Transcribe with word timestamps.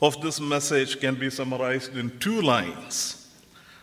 of 0.00 0.20
this 0.22 0.38
message 0.40 1.00
can 1.00 1.16
be 1.16 1.28
summarized 1.28 1.96
in 1.96 2.16
two 2.20 2.40
lines, 2.40 3.26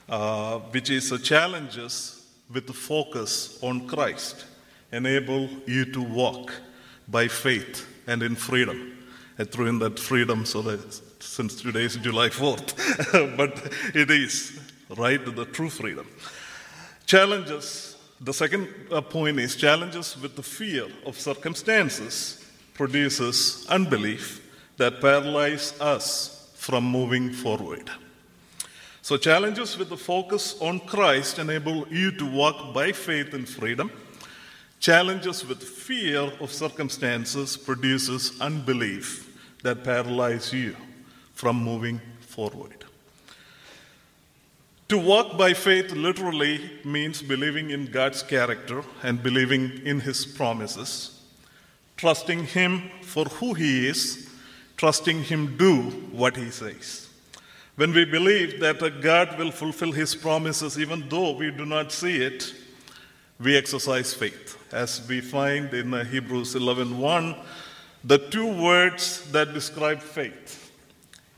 uh, 0.08 0.60
which 0.72 0.90
is 0.90 1.10
the 1.10 1.20
challenges 1.20 2.26
with 2.54 2.68
the 2.68 2.74
focus 2.74 3.60
on 3.62 3.86
Christ 3.86 4.46
enable 4.94 5.50
you 5.68 5.84
to 5.92 6.02
walk 6.02 6.54
by 7.10 7.28
faith 7.28 7.86
and 8.08 8.24
in 8.24 8.34
freedom. 8.34 8.98
I 9.38 9.44
threw 9.44 9.68
in 9.68 9.78
that 9.80 10.00
freedom 10.00 10.46
so 10.46 10.62
that 10.62 11.02
since 11.20 11.62
today 11.62 11.84
is 11.84 11.98
July 11.98 12.30
4th, 12.30 13.36
but 13.36 13.74
it 13.94 14.10
is, 14.10 14.58
right, 14.96 15.20
the 15.36 15.44
true 15.44 15.70
freedom. 15.70 16.08
Challenges, 17.06 17.98
the 18.22 18.34
second 18.34 18.70
uh, 18.90 19.02
point 19.02 19.38
is 19.40 19.58
challenges 19.58 20.16
with 20.22 20.38
the 20.38 20.44
fear 20.44 20.88
of 21.06 21.20
circumstances 21.20 22.42
produces 22.74 23.66
unbelief 23.68 24.45
that 24.78 25.02
paralyze 25.02 25.80
us 25.80 26.52
from 26.56 26.84
moving 26.84 27.32
forward. 27.32 27.90
So, 29.02 29.18
challenges 29.18 29.78
with 29.78 29.90
the 29.90 29.98
focus 29.98 30.60
on 30.60 30.80
Christ 30.80 31.38
enable 31.38 31.88
you 31.90 32.12
to 32.14 32.26
walk 32.26 32.74
by 32.74 32.92
faith 32.92 33.34
in 33.34 33.46
freedom. 33.46 33.92
Challenges 34.80 35.46
with 35.46 35.62
fear 35.62 36.32
of 36.40 36.52
circumstances 36.52 37.56
produces 37.56 38.40
unbelief 38.42 39.38
that 39.62 39.84
paralyze 39.84 40.52
you 40.52 40.76
from 41.34 41.56
moving 41.64 42.02
forward. 42.22 42.86
To 44.90 44.98
walk 44.98 45.38
by 45.38 45.54
faith 45.54 45.92
literally 45.92 46.70
means 46.84 47.22
believing 47.22 47.72
in 47.72 47.86
God's 47.88 48.22
character 48.22 48.84
and 49.02 49.22
believing 49.22 49.82
in 49.84 50.00
His 50.00 50.26
promises, 50.26 51.22
trusting 51.98 52.46
Him 52.46 52.90
for 53.02 53.26
who 53.26 53.54
He 53.54 53.88
is, 53.88 54.30
trusting 54.78 55.24
Him 55.24 55.58
do 55.58 55.84
what 56.12 56.36
He 56.36 56.52
says. 56.52 57.10
When 57.76 57.94
we 57.94 58.06
believe 58.06 58.60
that 58.62 59.02
God 59.02 59.38
will 59.38 59.52
fulfill 59.52 59.92
His 59.92 60.16
promises 60.16 60.80
even 60.80 61.10
though 61.10 61.32
we 61.32 61.52
do 61.52 61.66
not 61.66 61.92
see 61.92 62.22
it, 62.22 62.54
we 63.40 63.58
exercise 63.58 64.14
faith. 64.14 64.58
As 64.72 65.06
we 65.08 65.22
find 65.22 65.74
in 65.74 65.92
Hebrews 66.06 66.56
11:1, 66.56 67.36
the 68.04 68.18
two 68.18 68.48
words 68.48 69.30
that 69.32 69.54
describe 69.54 70.02
faith 70.02 70.72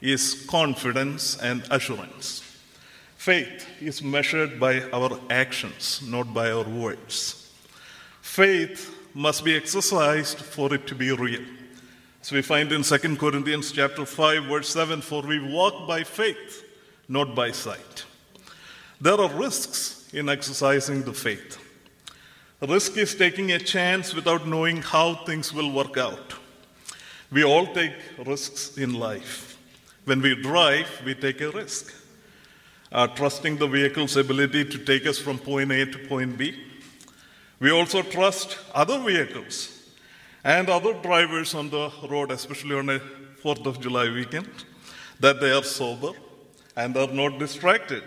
is 0.02 0.46
confidence 0.48 1.38
and 1.42 1.64
assurance. 1.72 2.44
Faith 3.16 3.66
is 3.82 4.04
measured 4.04 4.60
by 4.60 4.82
our 4.92 5.20
actions, 5.30 6.02
not 6.06 6.34
by 6.34 6.52
our 6.52 6.64
words. 6.64 7.52
Faith 8.22 8.94
must 9.14 9.44
be 9.44 9.56
exercised 9.56 10.38
for 10.38 10.74
it 10.74 10.86
to 10.86 10.94
be 10.94 11.12
real. 11.12 11.44
So 12.28 12.36
we 12.36 12.42
find 12.42 12.70
in 12.74 12.84
2 12.84 13.16
Corinthians 13.16 13.72
chapter 13.72 14.06
5 14.06 14.44
verse 14.48 14.68
7 14.68 15.00
for 15.00 15.22
we 15.22 15.40
walk 15.40 15.88
by 15.88 16.04
faith 16.04 16.66
not 17.08 17.34
by 17.34 17.52
sight. 17.52 18.04
There 19.00 19.14
are 19.14 19.30
risks 19.30 20.10
in 20.12 20.28
exercising 20.28 21.04
the 21.04 21.14
faith. 21.14 21.58
Risk 22.62 22.98
is 22.98 23.16
taking 23.16 23.54
a 23.54 23.60
chance 23.60 24.14
without 24.14 24.46
knowing 24.46 24.82
how 24.82 25.24
things 25.24 25.54
will 25.54 25.72
work 25.72 25.96
out. 25.96 26.34
We 27.32 27.46
all 27.46 27.66
take 27.74 27.96
risks 28.26 28.78
in 28.78 28.96
life. 28.96 29.58
When 30.04 30.22
we 30.22 30.36
drive, 30.36 31.02
we 31.06 31.16
take 31.16 31.40
a 31.40 31.52
risk. 31.52 31.94
Uh, 32.92 33.08
trusting 33.08 33.56
the 33.56 33.68
vehicle's 33.68 34.18
ability 34.18 34.66
to 34.66 34.78
take 34.80 35.08
us 35.08 35.18
from 35.18 35.40
point 35.40 35.72
A 35.72 35.86
to 35.86 35.98
point 36.10 36.38
B. 36.38 36.62
We 37.62 37.72
also 37.72 38.02
trust 38.02 38.58
other 38.76 39.00
vehicles 39.00 39.77
and 40.48 40.70
other 40.70 40.94
drivers 40.94 41.54
on 41.54 41.70
the 41.70 41.92
road, 42.10 42.32
especially 42.32 42.74
on 42.74 42.90
a 42.90 43.00
4th 43.44 43.66
of 43.66 43.82
July 43.82 44.10
weekend, 44.10 44.48
that 45.20 45.42
they 45.42 45.52
are 45.52 45.62
sober 45.62 46.14
and 46.78 46.96
are 46.96 47.12
not 47.12 47.38
distracted. 47.38 48.04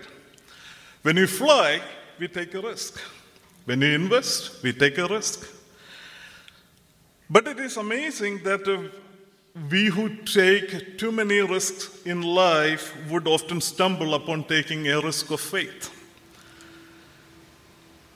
When 1.03 1.17
you 1.17 1.27
fly, 1.27 1.79
we 2.17 2.27
take 2.27 2.55
a 2.55 2.61
risk. 2.61 2.99
When 3.65 3.81
you 3.81 3.89
invest, 3.89 4.63
we 4.63 4.73
take 4.73 4.97
a 4.97 5.05
risk. 5.05 5.47
But 7.29 7.47
it 7.47 7.59
is 7.59 7.77
amazing 7.77 8.41
that 8.43 8.67
uh, 8.67 8.89
we 9.69 9.85
who 9.85 10.09
take 10.23 10.97
too 10.97 11.11
many 11.11 11.41
risks 11.41 12.01
in 12.07 12.23
life 12.23 12.91
would 13.11 13.27
often 13.27 13.61
stumble 13.61 14.15
upon 14.15 14.45
taking 14.45 14.87
a 14.87 14.99
risk 14.99 15.29
of 15.29 15.39
faith. 15.39 15.91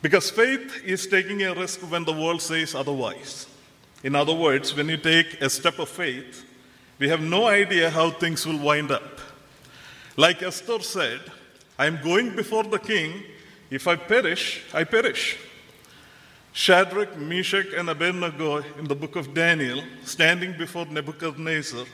Because 0.01 0.31
faith 0.31 0.81
is 0.83 1.05
taking 1.05 1.43
a 1.43 1.53
risk 1.53 1.81
when 1.91 2.05
the 2.05 2.13
world 2.13 2.41
says 2.41 2.73
otherwise. 2.73 3.45
In 4.05 4.13
other 4.13 4.35
words, 4.35 4.75
when 4.75 4.87
you 4.87 4.97
take 4.97 5.41
a 5.41 5.49
step 5.49 5.79
of 5.79 5.89
faith, 5.89 6.45
we 6.99 7.09
have 7.09 7.21
no 7.21 7.47
idea 7.47 7.89
how 7.89 8.11
things 8.11 8.45
will 8.45 8.59
wind 8.59 8.91
up. 8.91 9.19
Like 10.15 10.43
Esther 10.43 10.79
said, 10.81 11.21
I 11.79 11.87
am 11.87 11.99
going 12.03 12.35
before 12.35 12.65
the 12.65 12.77
king. 12.77 13.23
If 13.71 13.87
I 13.87 13.95
perish, 13.95 14.61
I 14.75 14.83
perish. 14.83 15.39
Shadrach, 16.53 17.17
Meshach, 17.17 17.73
and 17.75 17.89
Abednego 17.89 18.57
in 18.77 18.85
the 18.85 18.93
book 18.93 19.15
of 19.15 19.33
Daniel, 19.33 19.81
standing 20.03 20.55
before 20.55 20.85
Nebuchadnezzar, 20.85 21.85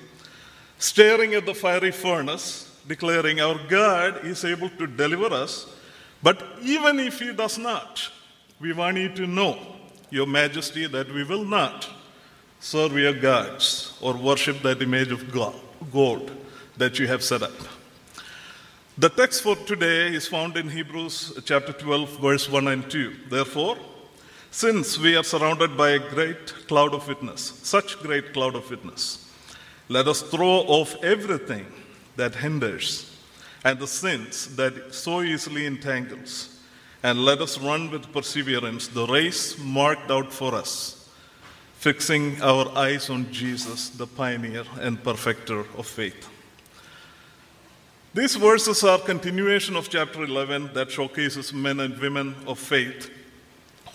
staring 0.80 1.34
at 1.36 1.46
the 1.46 1.54
fiery 1.54 1.92
furnace, 1.92 2.78
declaring, 2.86 3.40
Our 3.40 3.58
God 3.70 4.26
is 4.26 4.44
able 4.44 4.70
to 4.72 4.86
deliver 4.86 5.34
us, 5.34 5.66
but 6.22 6.44
even 6.62 7.00
if 7.00 7.22
He 7.22 7.32
does 7.32 7.58
not, 7.58 8.06
we 8.60 8.74
want 8.74 8.98
you 8.98 9.16
to 9.16 9.26
know, 9.26 9.58
Your 10.10 10.28
Majesty, 10.28 10.88
that 10.88 11.10
we 11.10 11.24
will 11.24 11.46
not 11.46 12.00
serve 12.62 12.96
your 12.96 13.14
gods 13.14 13.98
or 14.02 14.14
worship 14.14 14.62
that 14.62 14.82
image 14.84 15.12
of 15.12 15.32
God, 15.32 15.56
gold 15.92 16.30
that 16.78 17.00
you 17.00 17.08
have 17.08 17.24
set 17.24 17.42
up. 17.42 17.52
The 19.00 19.10
text 19.10 19.42
for 19.42 19.56
today 19.56 20.14
is 20.14 20.28
found 20.28 20.56
in 20.56 20.70
Hebrews 20.70 21.40
chapter 21.44 21.74
12, 21.74 22.20
verse 22.22 22.48
1 22.48 22.68
and 22.68 22.90
2. 22.90 23.16
Therefore, 23.32 23.78
since 24.52 25.00
we 25.00 25.16
are 25.16 25.24
surrounded 25.24 25.76
by 25.76 25.92
a 25.92 26.00
great 26.00 26.54
cloud 26.68 26.94
of 26.94 27.08
witness, 27.08 27.42
such 27.64 27.98
great 28.00 28.32
cloud 28.32 28.56
of 28.56 28.70
witness, 28.70 29.28
let 29.90 30.08
us 30.08 30.22
throw 30.22 30.60
off 30.68 30.96
everything 31.04 31.66
that 32.16 32.36
hinders 32.36 33.18
and 33.64 33.80
the 33.80 33.88
sins 33.88 34.56
that 34.56 34.94
so 34.94 35.24
easily 35.24 35.66
entangles, 35.66 36.60
and 37.02 37.26
let 37.26 37.42
us 37.42 37.58
run 37.58 37.90
with 37.90 38.14
perseverance 38.14 38.88
the 38.88 39.08
race 39.08 39.58
marked 39.58 40.12
out 40.12 40.32
for 40.32 40.54
us, 40.54 41.00
fixing 41.81 42.40
our 42.44 42.72
eyes 42.78 43.09
on 43.09 43.25
Jesus, 43.31 43.90
the 43.90 44.06
pioneer 44.06 44.64
and 44.81 45.03
perfecter 45.03 45.62
of 45.80 45.88
faith. 45.88 46.30
These 48.14 48.36
verses 48.36 48.84
are 48.84 49.00
continuation 49.00 49.75
of 49.75 49.90
chapter 49.90 50.24
11 50.24 50.75
that 50.75 50.92
showcases 50.92 51.52
men 51.52 51.80
and 51.80 51.97
women 51.97 52.36
of 52.46 52.59
faith 52.59 53.09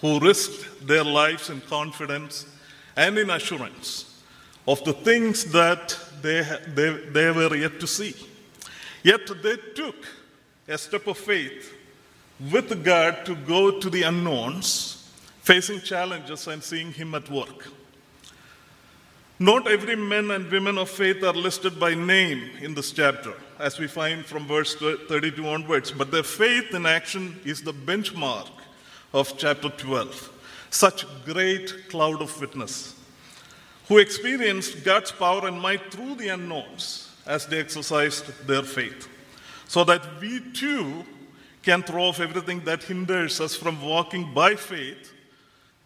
who 0.01 0.19
risked 0.19 0.85
their 0.85 1.05
lives 1.05 1.49
in 1.49 1.61
confidence 1.61 2.47
and 2.97 3.17
in 3.19 3.31
assurance 3.31 4.21
of 4.67 4.83
the 4.83 4.93
things 4.93 5.45
that 5.53 5.97
they, 6.23 6.43
they, 6.75 6.91
they 7.13 7.31
were 7.31 7.55
yet 7.55 7.79
to 7.79 7.87
see. 7.87 8.17
Yet 9.05 9.31
they 9.45 9.59
took 9.77 10.09
a 10.67 10.77
step 10.77 11.07
of 11.07 11.19
faith 11.19 11.73
with 12.51 12.83
God 12.83 13.25
to 13.27 13.37
go 13.37 13.79
to 13.79 13.89
the 13.89 14.03
unknowns, 14.03 15.09
facing 15.43 15.83
challenges 15.83 16.49
and 16.49 16.61
seeing 16.61 16.93
Him 16.93 17.15
at 17.15 17.31
work. 17.31 17.76
Not 19.39 19.71
every 19.71 19.97
men 19.97 20.31
and 20.31 20.51
women 20.51 20.79
of 20.79 20.89
faith 20.89 21.23
are 21.23 21.35
listed 21.35 21.79
by 21.79 21.93
name 21.93 22.53
in 22.63 22.73
this 22.73 22.91
chapter, 22.91 23.35
as 23.59 23.79
we 23.79 23.87
find 23.87 24.25
from 24.25 24.47
verse 24.47 24.75
32 24.75 25.47
onwards, 25.47 25.93
but 25.93 26.11
their 26.11 26.23
faith 26.23 26.75
in 26.75 26.87
action 26.87 27.39
is 27.45 27.61
the 27.61 27.75
benchmark 27.75 28.49
of 29.13 29.37
chapter 29.37 29.69
12. 29.69 30.33
Such 30.71 31.05
great 31.27 31.91
cloud 31.91 32.23
of 32.23 32.41
witness 32.41 32.95
who 33.89 33.99
experienced 33.99 34.83
God's 34.85 35.13
power 35.13 35.47
and 35.47 35.61
might 35.61 35.93
through 35.93 36.15
the 36.15 36.29
unknowns 36.29 37.13
as 37.27 37.47
they 37.47 37.61
exercised 37.61 38.47
their 38.47 38.63
faith, 38.63 39.07
so 39.69 39.85
that 39.85 40.19
we 40.19 40.41
too 40.53 41.05
can 41.63 41.83
throw 41.83 42.05
off 42.05 42.21
everything 42.21 42.61
that 42.61 42.85
hinders 42.85 43.39
us 43.41 43.55
from 43.55 43.83
walking 43.83 44.33
by 44.33 44.55
faith, 44.55 45.13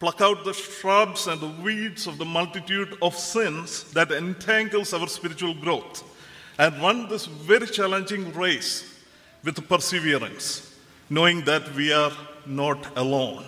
pluck 0.00 0.23
out 0.23 0.44
the 0.44 0.55
shrubs 0.55 1.26
and 1.26 1.41
the 1.41 1.62
weeds 1.62 2.06
of 2.06 2.17
the 2.17 2.25
multitude 2.25 2.97
of 3.02 3.14
sins 3.14 3.85
that 3.93 4.11
entangles 4.11 4.94
our 4.94 5.06
spiritual 5.06 5.55
growth, 5.55 6.02
and 6.58 6.75
run 6.81 7.06
this 7.08 7.26
very 7.26 7.67
challenging 7.67 8.32
race 8.32 9.05
with 9.44 9.69
perseverance, 9.69 10.75
knowing 11.11 11.44
that 11.44 11.75
we 11.75 11.93
are 11.93 12.12
not 12.47 12.97
alone. 12.97 13.44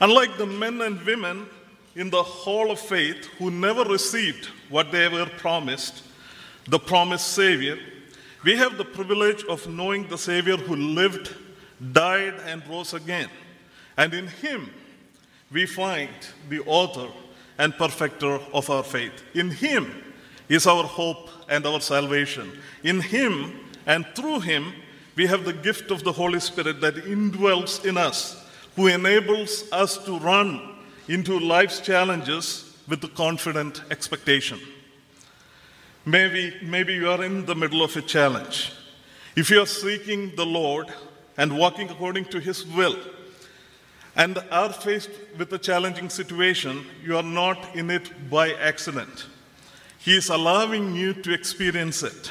Unlike 0.00 0.36
the 0.36 0.46
men 0.46 0.82
and 0.82 1.00
women 1.06 1.46
in 1.96 2.10
the 2.10 2.22
hall 2.22 2.70
of 2.70 2.78
faith 2.78 3.24
who 3.38 3.50
never 3.50 3.84
received 3.84 4.46
what 4.68 4.92
they 4.92 5.08
were 5.08 5.26
promised, 5.38 6.02
the 6.68 6.78
promised 6.78 7.28
Savior, 7.28 7.78
we 8.44 8.56
have 8.56 8.76
the 8.76 8.84
privilege 8.84 9.44
of 9.44 9.66
knowing 9.68 10.06
the 10.08 10.18
Savior 10.18 10.56
who 10.56 10.76
lived, 10.76 11.34
died, 11.92 12.34
and 12.46 12.66
rose 12.68 12.92
again. 12.92 13.30
And 13.96 14.12
in 14.12 14.26
Him, 14.26 14.70
we 15.52 15.66
find 15.66 16.10
the 16.48 16.60
author 16.60 17.08
and 17.58 17.76
perfecter 17.76 18.40
of 18.52 18.70
our 18.70 18.82
faith. 18.82 19.12
In 19.34 19.50
Him 19.50 20.02
is 20.48 20.66
our 20.66 20.84
hope 20.84 21.28
and 21.48 21.66
our 21.66 21.80
salvation. 21.80 22.50
In 22.82 23.00
Him 23.00 23.52
and 23.86 24.06
through 24.14 24.40
Him, 24.40 24.72
we 25.14 25.26
have 25.26 25.44
the 25.44 25.52
gift 25.52 25.90
of 25.90 26.04
the 26.04 26.12
Holy 26.12 26.40
Spirit 26.40 26.80
that 26.80 26.94
indwells 26.94 27.84
in 27.84 27.98
us, 27.98 28.42
who 28.76 28.86
enables 28.86 29.70
us 29.70 29.98
to 29.98 30.18
run 30.18 30.76
into 31.08 31.38
life's 31.38 31.80
challenges 31.80 32.74
with 32.88 33.14
confident 33.14 33.82
expectation. 33.90 34.58
Maybe, 36.04 36.56
maybe 36.62 36.94
you 36.94 37.10
are 37.10 37.22
in 37.22 37.44
the 37.44 37.54
middle 37.54 37.84
of 37.84 37.96
a 37.96 38.02
challenge. 38.02 38.72
If 39.36 39.50
you 39.50 39.60
are 39.60 39.66
seeking 39.66 40.34
the 40.34 40.46
Lord 40.46 40.86
and 41.36 41.56
walking 41.58 41.90
according 41.90 42.26
to 42.26 42.40
His 42.40 42.66
will, 42.66 42.96
and 44.16 44.38
are 44.50 44.72
faced 44.72 45.10
with 45.38 45.52
a 45.52 45.58
challenging 45.58 46.08
situation, 46.08 46.84
you 47.04 47.16
are 47.16 47.22
not 47.22 47.74
in 47.74 47.90
it 47.90 48.30
by 48.30 48.52
accident. 48.52 49.26
He 49.98 50.16
is 50.16 50.28
allowing 50.28 50.94
you 50.94 51.14
to 51.14 51.32
experience 51.32 52.02
it. 52.02 52.30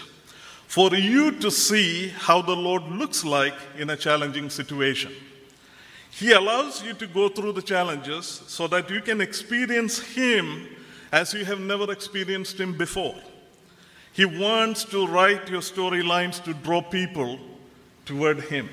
For 0.68 0.96
you 0.96 1.32
to 1.40 1.52
see 1.52 2.10
how 2.10 2.42
the 2.42 2.56
Lord 2.56 2.84
looks 2.84 3.26
like 3.26 3.56
in 3.78 3.90
a 3.90 3.98
challenging 3.98 4.50
situation. 4.50 5.12
He 6.12 6.34
allows 6.34 6.84
you 6.84 6.94
to 6.94 7.08
go 7.08 7.30
through 7.30 7.54
the 7.54 7.62
challenges 7.62 8.26
so 8.48 8.68
that 8.68 8.90
you 8.90 9.02
can 9.02 9.22
experience 9.22 10.00
Him 10.00 10.68
as 11.12 11.34
you 11.34 11.46
have 11.46 11.60
never 11.60 11.92
experienced 11.92 12.60
Him 12.60 12.78
before. 12.78 13.16
He 14.14 14.26
wants 14.26 14.84
to 14.86 15.08
write 15.08 15.50
your 15.50 15.62
storylines 15.62 16.44
to 16.44 16.54
draw 16.54 16.82
people 16.82 17.40
toward 18.06 18.42
Him. 18.42 18.70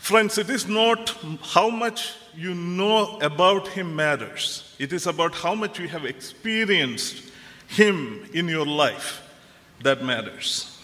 Friends, 0.00 0.38
it 0.38 0.48
is 0.48 0.66
not 0.66 1.14
how 1.42 1.68
much 1.68 2.14
you 2.34 2.54
know 2.54 3.18
about 3.20 3.68
Him 3.68 3.94
matters, 3.94 4.74
it 4.78 4.92
is 4.92 5.06
about 5.06 5.34
how 5.34 5.54
much 5.54 5.78
you 5.78 5.86
have 5.88 6.04
experienced 6.04 7.30
Him 7.68 8.26
in 8.32 8.48
your 8.48 8.66
life 8.66 9.22
that 9.82 10.02
matters. 10.02 10.78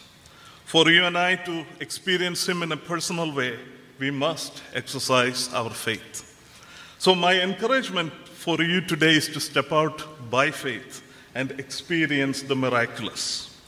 For 0.66 0.88
you 0.90 1.04
and 1.04 1.16
I 1.16 1.36
to 1.36 1.64
experience 1.80 2.46
Him 2.46 2.62
in 2.62 2.70
a 2.70 2.76
personal 2.76 3.34
way, 3.34 3.58
we 3.98 4.10
must 4.10 4.62
exercise 4.74 5.52
our 5.54 5.70
faith. 5.70 6.22
So, 6.98 7.14
my 7.14 7.40
encouragement 7.40 8.12
for 8.28 8.62
you 8.62 8.82
today 8.82 9.16
is 9.16 9.28
to 9.28 9.40
step 9.40 9.72
out 9.72 10.30
by 10.30 10.50
faith 10.50 11.02
and 11.34 11.52
experience 11.52 12.42
the 12.42 12.54
miraculous. 12.54 13.58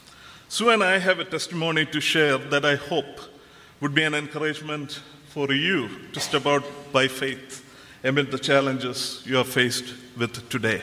Sue 0.47 0.69
and 0.69 0.83
I 0.83 0.99
have 0.99 1.19
a 1.19 1.25
testimony 1.25 1.85
to 1.87 1.99
share 1.99 2.37
that 2.37 2.63
I 2.63 2.75
hope 2.75 3.19
would 3.81 3.95
be 3.95 4.03
an 4.03 4.13
encouragement 4.13 5.01
for 5.29 5.53
you 5.53 5.87
to 6.11 6.19
step 6.19 6.47
out 6.47 6.63
by 6.91 7.07
faith 7.07 7.63
amid 8.03 8.31
the 8.31 8.39
challenges 8.39 9.21
you 9.25 9.37
are 9.37 9.43
faced 9.43 9.93
with 10.17 10.49
today. 10.49 10.81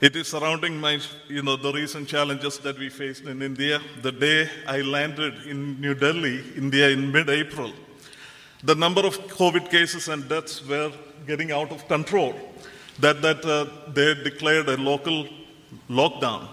It 0.00 0.16
is 0.16 0.26
surrounding 0.26 0.80
my, 0.80 0.98
you 1.28 1.42
know, 1.42 1.54
the 1.54 1.72
recent 1.72 2.08
challenges 2.08 2.58
that 2.58 2.76
we 2.76 2.88
faced 2.88 3.22
in 3.22 3.40
India. 3.40 3.80
The 4.02 4.10
day 4.10 4.48
I 4.66 4.80
landed 4.80 5.46
in 5.46 5.80
New 5.80 5.94
Delhi, 5.94 6.42
India, 6.56 6.88
in 6.88 7.12
mid-April, 7.12 7.72
the 8.64 8.74
number 8.74 9.06
of 9.06 9.16
COVID 9.28 9.70
cases 9.70 10.08
and 10.08 10.28
deaths 10.28 10.66
were 10.66 10.90
getting 11.24 11.52
out 11.52 11.70
of 11.70 11.86
control. 11.86 12.34
That 12.98 13.22
that 13.22 13.44
uh, 13.44 13.66
they 13.92 14.14
declared 14.14 14.68
a 14.68 14.76
local 14.76 15.28
lockdown, 15.88 16.48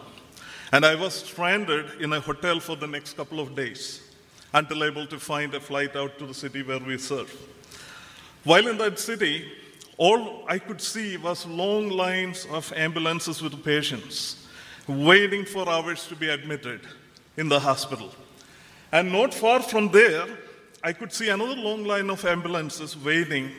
and 0.72 0.86
I 0.86 0.96
was 0.96 1.14
stranded 1.16 2.00
in 2.00 2.14
a 2.14 2.20
hotel 2.20 2.60
for 2.60 2.76
the 2.76 2.88
next 2.88 3.18
couple 3.18 3.40
of 3.40 3.56
days 3.56 4.09
until 4.54 4.84
able 4.84 5.06
to 5.08 5.20
find 5.20 5.54
a 5.54 5.60
flight 5.60 5.96
out 5.96 6.18
to 6.20 6.26
the 6.26 6.34
city 6.34 6.64
where 6.64 6.80
we 6.80 6.98
serve. 6.98 7.32
While 8.44 8.68
in 8.68 8.78
that 8.78 9.00
city, 9.00 9.52
all 9.98 10.46
I 10.48 10.60
could 10.60 10.82
see 10.82 11.18
was 11.18 11.46
long 11.46 11.90
lines 11.90 12.48
of 12.52 12.72
ambulances 12.76 13.42
with 13.42 13.64
patients 13.64 14.48
waiting 14.88 15.46
for 15.46 15.70
hours 15.70 16.08
to 16.08 16.16
be 16.16 16.30
admitted 16.30 16.82
in 17.38 17.50
the 17.50 17.60
hospital. 17.60 18.12
And 18.92 19.12
not 19.12 19.34
far 19.34 19.62
from 19.62 19.92
there, 19.92 20.26
I 20.84 20.94
could 20.94 21.14
see 21.14 21.30
another 21.30 21.56
long 21.56 21.84
line 21.84 22.10
of 22.10 22.26
ambulances 22.26 22.98
waiting 22.98 23.52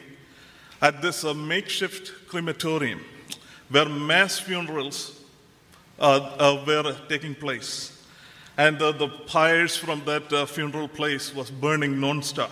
at 0.82 1.02
this 1.02 1.24
uh, 1.24 1.34
makeshift 1.34 2.26
crematorium 2.26 3.00
where 3.68 3.88
mass 3.88 4.40
funerals 4.40 5.22
uh, 5.98 6.34
uh, 6.38 6.64
were 6.66 6.96
taking 7.08 7.34
place 7.34 7.99
and 8.60 8.82
uh, 8.82 8.92
the 8.92 9.08
pyres 9.08 9.74
from 9.74 10.04
that 10.04 10.30
uh, 10.30 10.44
funeral 10.44 10.86
place 10.86 11.34
was 11.34 11.50
burning 11.50 11.94
nonstop. 11.94 12.50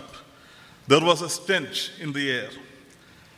There 0.87 1.03
was 1.03 1.21
a 1.21 1.29
stench 1.29 1.91
in 2.01 2.15
the 2.15 2.31
air. 2.31 2.49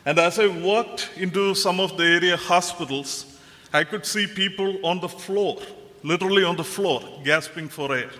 And 0.05 0.17
as 0.17 0.39
I 0.39 0.47
walked 0.47 1.09
into 1.17 1.53
some 1.53 1.81
of 1.81 1.97
the 1.97 2.05
area 2.05 2.37
hospitals, 2.37 3.37
I 3.73 3.83
could 3.83 4.05
see 4.05 4.25
people 4.25 4.85
on 4.85 5.01
the 5.01 5.09
floor, 5.09 5.61
literally 6.01 6.45
on 6.45 6.55
the 6.55 6.63
floor, 6.63 7.01
gasping 7.25 7.67
for 7.67 7.93
air. 7.93 8.11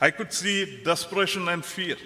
I 0.00 0.12
could 0.12 0.32
see 0.32 0.82
desperation 0.82 1.48
and 1.48 1.62
fear, 1.62 1.96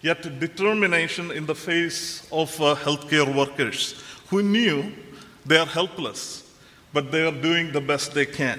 yet 0.00 0.22
determination 0.40 1.32
in 1.32 1.44
the 1.44 1.54
face 1.54 2.26
of 2.32 2.58
uh, 2.62 2.74
healthcare 2.76 3.28
workers 3.36 4.02
who 4.28 4.42
knew 4.42 4.90
they 5.44 5.58
are 5.58 5.66
helpless, 5.66 6.50
but 6.94 7.12
they 7.12 7.26
are 7.26 7.42
doing 7.42 7.72
the 7.72 7.80
best 7.82 8.14
they 8.14 8.24
can. 8.24 8.58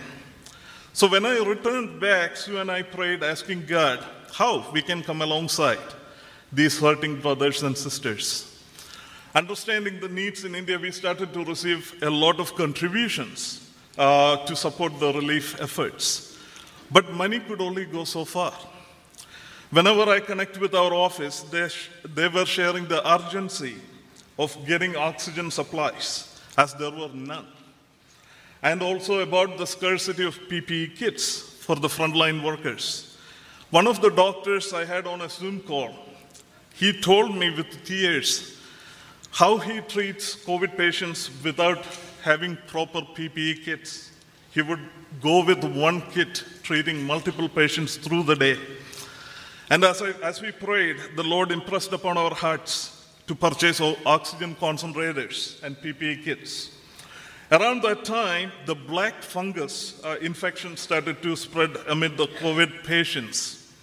So 0.93 1.07
when 1.07 1.25
I 1.25 1.37
returned 1.39 2.01
back, 2.01 2.35
Sue 2.35 2.57
and 2.57 2.69
I 2.69 2.81
prayed, 2.81 3.23
asking 3.23 3.65
God 3.65 4.05
how 4.33 4.69
we 4.71 4.81
can 4.81 5.01
come 5.01 5.21
alongside 5.21 5.79
these 6.51 6.79
hurting 6.79 7.21
brothers 7.21 7.63
and 7.63 7.77
sisters. 7.77 8.61
Understanding 9.33 10.01
the 10.01 10.09
needs 10.09 10.43
in 10.43 10.53
India, 10.53 10.77
we 10.77 10.91
started 10.91 11.33
to 11.33 11.45
receive 11.45 11.95
a 12.03 12.09
lot 12.09 12.41
of 12.41 12.53
contributions 12.55 13.71
uh, 13.97 14.45
to 14.45 14.53
support 14.53 14.99
the 14.99 15.13
relief 15.13 15.59
efforts. 15.61 16.37
But 16.91 17.13
money 17.13 17.39
could 17.39 17.61
only 17.61 17.85
go 17.85 18.03
so 18.03 18.25
far. 18.25 18.53
Whenever 19.69 20.11
I 20.11 20.19
connect 20.19 20.57
with 20.57 20.75
our 20.75 20.93
office, 20.93 21.43
they, 21.43 21.69
sh- 21.69 21.89
they 22.03 22.27
were 22.27 22.45
sharing 22.45 22.89
the 22.89 23.01
urgency 23.09 23.75
of 24.37 24.57
getting 24.67 24.97
oxygen 24.97 25.51
supplies, 25.51 26.37
as 26.57 26.73
there 26.73 26.91
were 26.91 27.07
none 27.13 27.47
and 28.63 28.81
also 28.81 29.19
about 29.19 29.57
the 29.57 29.65
scarcity 29.65 30.25
of 30.25 30.39
PPE 30.49 30.95
kits 30.95 31.39
for 31.39 31.75
the 31.75 31.87
frontline 31.87 32.43
workers. 32.43 33.17
One 33.69 33.87
of 33.87 34.01
the 34.01 34.09
doctors 34.09 34.73
I 34.73 34.85
had 34.85 35.07
on 35.07 35.21
a 35.21 35.29
Zoom 35.29 35.61
call, 35.61 35.95
he 36.73 36.99
told 36.99 37.35
me 37.35 37.49
with 37.49 37.83
tears 37.85 38.57
how 39.31 39.57
he 39.57 39.79
treats 39.81 40.35
COVID 40.35 40.77
patients 40.77 41.29
without 41.43 41.85
having 42.21 42.57
proper 42.67 43.01
PPE 43.01 43.63
kits. 43.63 44.11
He 44.51 44.61
would 44.61 44.81
go 45.21 45.43
with 45.43 45.63
one 45.63 46.01
kit, 46.11 46.43
treating 46.63 47.01
multiple 47.03 47.47
patients 47.47 47.95
through 47.95 48.23
the 48.23 48.35
day. 48.35 48.57
And 49.69 49.83
as, 49.85 50.01
I, 50.01 50.09
as 50.21 50.41
we 50.41 50.51
prayed, 50.51 50.97
the 51.15 51.23
Lord 51.23 51.51
impressed 51.51 51.93
upon 51.93 52.17
our 52.17 52.35
hearts 52.35 53.07
to 53.27 53.33
purchase 53.33 53.79
oxygen 54.05 54.55
concentrators 54.55 55.63
and 55.63 55.77
PPE 55.77 56.25
kits. 56.25 56.71
Around 57.51 57.81
that 57.81 58.05
time, 58.05 58.53
the 58.65 58.75
black 58.75 59.21
fungus 59.21 60.01
uh, 60.05 60.15
infection 60.21 60.77
started 60.77 61.21
to 61.21 61.35
spread 61.35 61.75
amid 61.89 62.15
the 62.15 62.27
COVID 62.27 62.85
patients, 62.85 63.73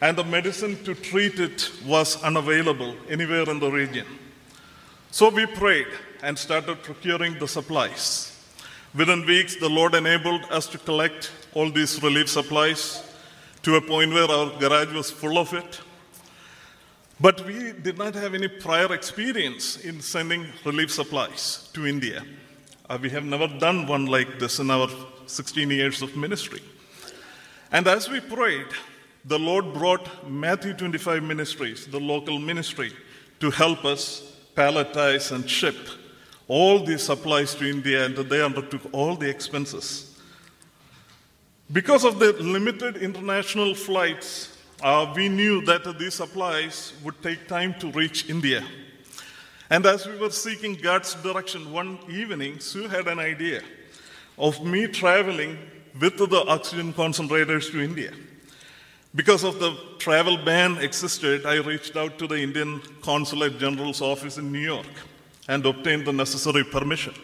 and 0.00 0.16
the 0.16 0.22
medicine 0.22 0.82
to 0.84 0.94
treat 0.94 1.40
it 1.40 1.72
was 1.84 2.22
unavailable 2.22 2.94
anywhere 3.08 3.50
in 3.50 3.58
the 3.58 3.68
region. 3.68 4.06
So 5.10 5.28
we 5.28 5.44
prayed 5.46 5.88
and 6.22 6.38
started 6.38 6.84
procuring 6.84 7.36
the 7.40 7.48
supplies. 7.48 8.30
Within 8.94 9.26
weeks, 9.26 9.56
the 9.56 9.68
Lord 9.68 9.96
enabled 9.96 10.44
us 10.44 10.68
to 10.68 10.78
collect 10.78 11.32
all 11.52 11.68
these 11.68 12.00
relief 12.04 12.28
supplies 12.28 13.02
to 13.62 13.74
a 13.74 13.80
point 13.80 14.12
where 14.12 14.30
our 14.30 14.56
garage 14.60 14.92
was 14.94 15.10
full 15.10 15.36
of 15.36 15.52
it. 15.52 15.80
But 17.18 17.44
we 17.44 17.72
did 17.72 17.98
not 17.98 18.14
have 18.14 18.34
any 18.34 18.46
prior 18.46 18.94
experience 18.94 19.78
in 19.78 20.00
sending 20.00 20.46
relief 20.64 20.92
supplies 20.92 21.68
to 21.72 21.86
India. 21.86 22.22
Uh, 22.90 22.98
we 23.00 23.08
have 23.08 23.24
never 23.24 23.46
done 23.46 23.86
one 23.86 24.06
like 24.06 24.40
this 24.40 24.58
in 24.58 24.68
our 24.68 24.88
16 25.26 25.70
years 25.70 26.02
of 26.02 26.16
ministry. 26.16 26.60
And 27.70 27.86
as 27.86 28.10
we 28.10 28.18
prayed, 28.18 28.66
the 29.24 29.38
Lord 29.38 29.72
brought 29.72 30.28
Matthew 30.28 30.72
25 30.74 31.22
Ministries, 31.22 31.86
the 31.86 32.00
local 32.00 32.40
ministry, 32.40 32.92
to 33.38 33.52
help 33.52 33.84
us 33.84 34.34
palletize 34.56 35.30
and 35.30 35.48
ship 35.48 35.76
all 36.48 36.84
these 36.84 37.04
supplies 37.04 37.54
to 37.54 37.70
India, 37.70 38.06
and 38.06 38.16
they 38.16 38.42
undertook 38.42 38.82
all 38.90 39.14
the 39.14 39.30
expenses. 39.30 40.18
Because 41.70 42.04
of 42.04 42.18
the 42.18 42.32
limited 42.42 42.96
international 42.96 43.76
flights, 43.76 44.58
uh, 44.82 45.12
we 45.14 45.28
knew 45.28 45.64
that 45.64 45.96
these 45.96 46.14
supplies 46.14 46.92
would 47.04 47.22
take 47.22 47.46
time 47.46 47.72
to 47.74 47.92
reach 47.92 48.28
India. 48.28 48.64
And 49.70 49.86
as 49.86 50.04
we 50.04 50.18
were 50.18 50.30
seeking 50.30 50.74
God's 50.74 51.14
direction 51.14 51.72
one 51.72 52.00
evening, 52.10 52.58
Sue 52.58 52.88
had 52.88 53.06
an 53.06 53.20
idea 53.20 53.62
of 54.36 54.64
me 54.64 54.88
traveling 54.88 55.56
with 56.00 56.16
the 56.18 56.44
oxygen 56.48 56.92
concentrators 56.92 57.70
to 57.70 57.80
India. 57.80 58.12
Because 59.14 59.44
of 59.44 59.60
the 59.60 59.76
travel 59.98 60.36
ban 60.36 60.78
existed, 60.78 61.46
I 61.46 61.58
reached 61.58 61.96
out 61.96 62.18
to 62.18 62.26
the 62.26 62.36
Indian 62.36 62.80
Consulate 63.00 63.58
General's 63.58 64.00
office 64.02 64.38
in 64.38 64.50
New 64.50 64.60
York 64.60 64.86
and 65.48 65.64
obtained 65.64 66.04
the 66.04 66.12
necessary 66.12 66.64
permission. 66.64 67.14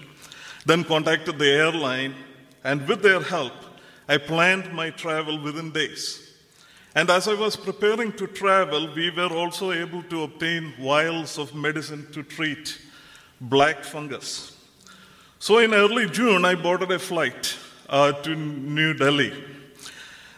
Then 0.64 0.84
contacted 0.84 1.38
the 1.38 1.50
airline 1.50 2.14
and 2.62 2.86
with 2.88 3.02
their 3.02 3.22
help, 3.22 3.52
I 4.08 4.18
planned 4.18 4.72
my 4.72 4.90
travel 4.90 5.40
within 5.40 5.70
days. 5.72 6.25
And 6.96 7.10
as 7.10 7.28
I 7.28 7.34
was 7.34 7.56
preparing 7.56 8.14
to 8.14 8.26
travel, 8.26 8.88
we 8.94 9.10
were 9.10 9.28
also 9.28 9.70
able 9.70 10.02
to 10.04 10.22
obtain 10.22 10.72
vials 10.80 11.36
of 11.36 11.54
medicine 11.54 12.06
to 12.12 12.22
treat 12.22 12.80
black 13.38 13.84
fungus. 13.84 14.56
So 15.38 15.58
in 15.58 15.74
early 15.74 16.08
June, 16.08 16.46
I 16.46 16.54
boarded 16.54 16.90
a 16.90 16.98
flight 16.98 17.54
uh, 17.90 18.12
to 18.12 18.34
New 18.34 18.94
Delhi. 18.94 19.30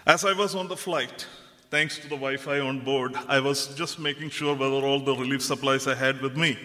As 0.05 0.25
I 0.25 0.33
was 0.33 0.57
on 0.57 0.67
the 0.67 0.77
flight, 0.77 1.29
thanks 1.71 1.97
to 1.99 2.09
the 2.09 2.17
Wi 2.17 2.37
Fi 2.37 2.59
on 2.59 2.81
board, 2.81 3.15
I 3.29 3.39
was 3.39 3.69
just 3.77 4.01
making 4.01 4.31
sure 4.31 4.57
whether 4.57 4.85
all 4.85 4.99
the 4.99 5.15
relief 5.15 5.43
supplies 5.43 5.87
I 5.87 5.95
had 5.95 6.21
with 6.21 6.37
me 6.37 6.59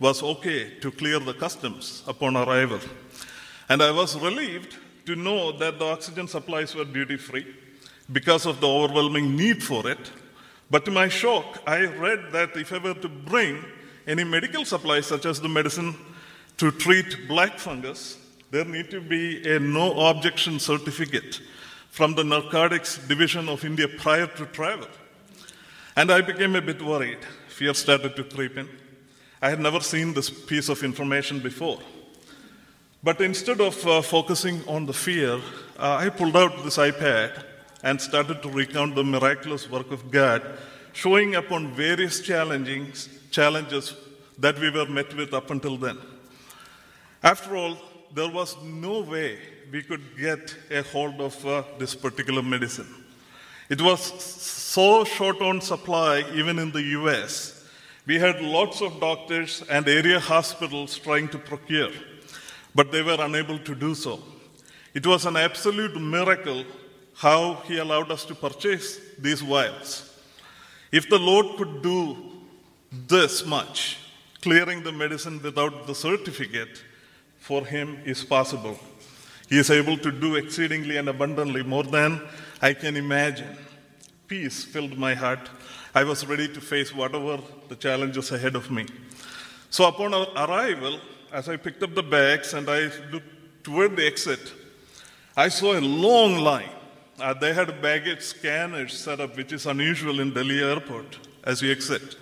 was 0.00 0.22
okay 0.22 0.78
to 0.80 0.90
clear 0.90 1.18
the 1.18 1.34
customs 1.34 2.02
upon 2.06 2.38
arrival. 2.38 2.80
And 3.68 3.82
I 3.82 3.90
was 3.90 4.18
relieved 4.18 4.78
to 5.04 5.14
know 5.14 5.52
that 5.58 5.78
the 5.78 5.84
oxygen 5.84 6.28
supplies 6.28 6.74
were 6.74 6.86
duty 6.86 7.18
free 7.18 7.44
because 8.12 8.46
of 8.46 8.60
the 8.60 8.68
overwhelming 8.68 9.36
need 9.36 9.62
for 9.62 9.88
it. 9.88 10.10
But 10.70 10.84
to 10.86 10.90
my 10.90 11.08
shock, 11.08 11.62
I 11.66 11.84
read 11.84 12.32
that 12.32 12.56
if 12.56 12.72
I 12.72 12.78
were 12.78 12.94
to 12.94 13.08
bring 13.08 13.64
any 14.06 14.24
medical 14.24 14.64
supplies, 14.64 15.06
such 15.06 15.26
as 15.26 15.40
the 15.40 15.48
medicine 15.48 15.94
to 16.58 16.70
treat 16.70 17.28
black 17.28 17.58
fungus, 17.58 18.18
there 18.50 18.64
need 18.64 18.90
to 18.90 19.00
be 19.00 19.48
a 19.50 19.58
no 19.58 20.08
objection 20.08 20.58
certificate 20.58 21.40
from 21.90 22.14
the 22.14 22.24
Narcotics 22.24 22.98
Division 22.98 23.48
of 23.48 23.64
India 23.64 23.88
prior 23.88 24.26
to 24.26 24.46
travel. 24.46 24.88
And 25.96 26.10
I 26.10 26.20
became 26.20 26.56
a 26.56 26.62
bit 26.62 26.82
worried. 26.82 27.18
Fear 27.48 27.74
started 27.74 28.16
to 28.16 28.24
creep 28.24 28.58
in. 28.58 28.68
I 29.40 29.50
had 29.50 29.60
never 29.60 29.80
seen 29.80 30.12
this 30.12 30.30
piece 30.30 30.68
of 30.68 30.82
information 30.82 31.38
before. 31.38 31.78
But 33.02 33.20
instead 33.20 33.60
of 33.60 33.86
uh, 33.86 34.02
focusing 34.02 34.66
on 34.66 34.86
the 34.86 34.92
fear, 34.92 35.34
uh, 35.78 35.96
I 36.00 36.08
pulled 36.08 36.36
out 36.36 36.64
this 36.64 36.78
iPad 36.78 37.44
and 37.84 38.00
started 38.00 38.42
to 38.42 38.48
recount 38.48 38.94
the 38.94 39.04
miraculous 39.04 39.70
work 39.70 39.92
of 39.92 40.10
God, 40.10 40.42
showing 40.94 41.36
up 41.36 41.52
on 41.52 41.72
various 41.74 42.20
challenging 42.20 42.92
challenges 43.30 43.94
that 44.38 44.58
we 44.58 44.70
were 44.70 44.86
met 44.86 45.14
with 45.14 45.34
up 45.34 45.50
until 45.50 45.76
then. 45.76 45.98
After 47.22 47.54
all, 47.56 47.76
there 48.14 48.30
was 48.30 48.56
no 48.62 49.00
way 49.00 49.38
we 49.70 49.82
could 49.82 50.02
get 50.18 50.56
a 50.70 50.82
hold 50.82 51.20
of 51.20 51.46
uh, 51.46 51.62
this 51.78 51.94
particular 51.94 52.42
medicine. 52.42 52.88
It 53.68 53.82
was 53.82 54.00
so 54.22 55.04
short 55.04 55.42
on 55.42 55.60
supply, 55.60 56.24
even 56.32 56.58
in 56.58 56.70
the 56.70 56.82
US. 56.98 57.66
We 58.06 58.18
had 58.18 58.40
lots 58.40 58.80
of 58.80 58.98
doctors 58.98 59.62
and 59.68 59.86
area 59.88 60.20
hospitals 60.20 60.98
trying 60.98 61.28
to 61.28 61.38
procure, 61.38 61.90
but 62.74 62.92
they 62.92 63.02
were 63.02 63.18
unable 63.18 63.58
to 63.58 63.74
do 63.74 63.94
so. 63.94 64.20
It 64.94 65.06
was 65.06 65.26
an 65.26 65.36
absolute 65.36 66.00
miracle 66.00 66.64
how 67.16 67.62
He 67.66 67.78
allowed 67.78 68.10
us 68.10 68.24
to 68.26 68.34
purchase 68.34 68.98
these 69.18 69.40
vials. 69.40 70.10
If 70.90 71.08
the 71.08 71.18
Lord 71.18 71.56
could 71.56 71.82
do 71.82 72.16
this 72.90 73.44
much, 73.44 73.98
clearing 74.42 74.82
the 74.82 74.92
medicine 74.92 75.40
without 75.42 75.86
the 75.86 75.94
certificate, 75.94 76.82
for 77.38 77.64
Him 77.64 77.98
is 78.04 78.24
possible. 78.24 78.78
He 79.48 79.58
is 79.58 79.70
able 79.70 79.98
to 79.98 80.10
do 80.10 80.36
exceedingly 80.36 80.96
and 80.96 81.08
abundantly 81.08 81.62
more 81.62 81.84
than 81.84 82.20
I 82.62 82.72
can 82.74 82.96
imagine. 82.96 83.56
Peace 84.26 84.64
filled 84.64 84.96
my 84.98 85.14
heart. 85.14 85.50
I 85.94 86.02
was 86.04 86.26
ready 86.26 86.48
to 86.48 86.60
face 86.60 86.94
whatever 86.94 87.38
the 87.68 87.76
challenges 87.76 88.32
ahead 88.32 88.56
of 88.56 88.70
me. 88.70 88.86
So, 89.70 89.86
upon 89.86 90.14
our 90.14 90.28
arrival, 90.36 90.98
as 91.32 91.48
I 91.48 91.56
picked 91.56 91.82
up 91.82 91.94
the 91.94 92.02
bags 92.02 92.54
and 92.54 92.68
I 92.68 92.90
looked 93.12 93.64
toward 93.64 93.96
the 93.96 94.06
exit, 94.06 94.52
I 95.36 95.48
saw 95.48 95.78
a 95.78 95.80
long 95.80 96.38
line 96.38 96.70
uh, 97.20 97.34
they 97.34 97.52
had 97.52 97.68
a 97.68 97.80
baggage 97.80 98.22
scanners 98.22 98.96
set 98.96 99.20
up, 99.20 99.36
which 99.36 99.52
is 99.52 99.66
unusual 99.66 100.20
in 100.20 100.32
Delhi 100.32 100.62
airport 100.62 101.18
as 101.44 101.62
you 101.62 101.70
exit. 101.70 102.16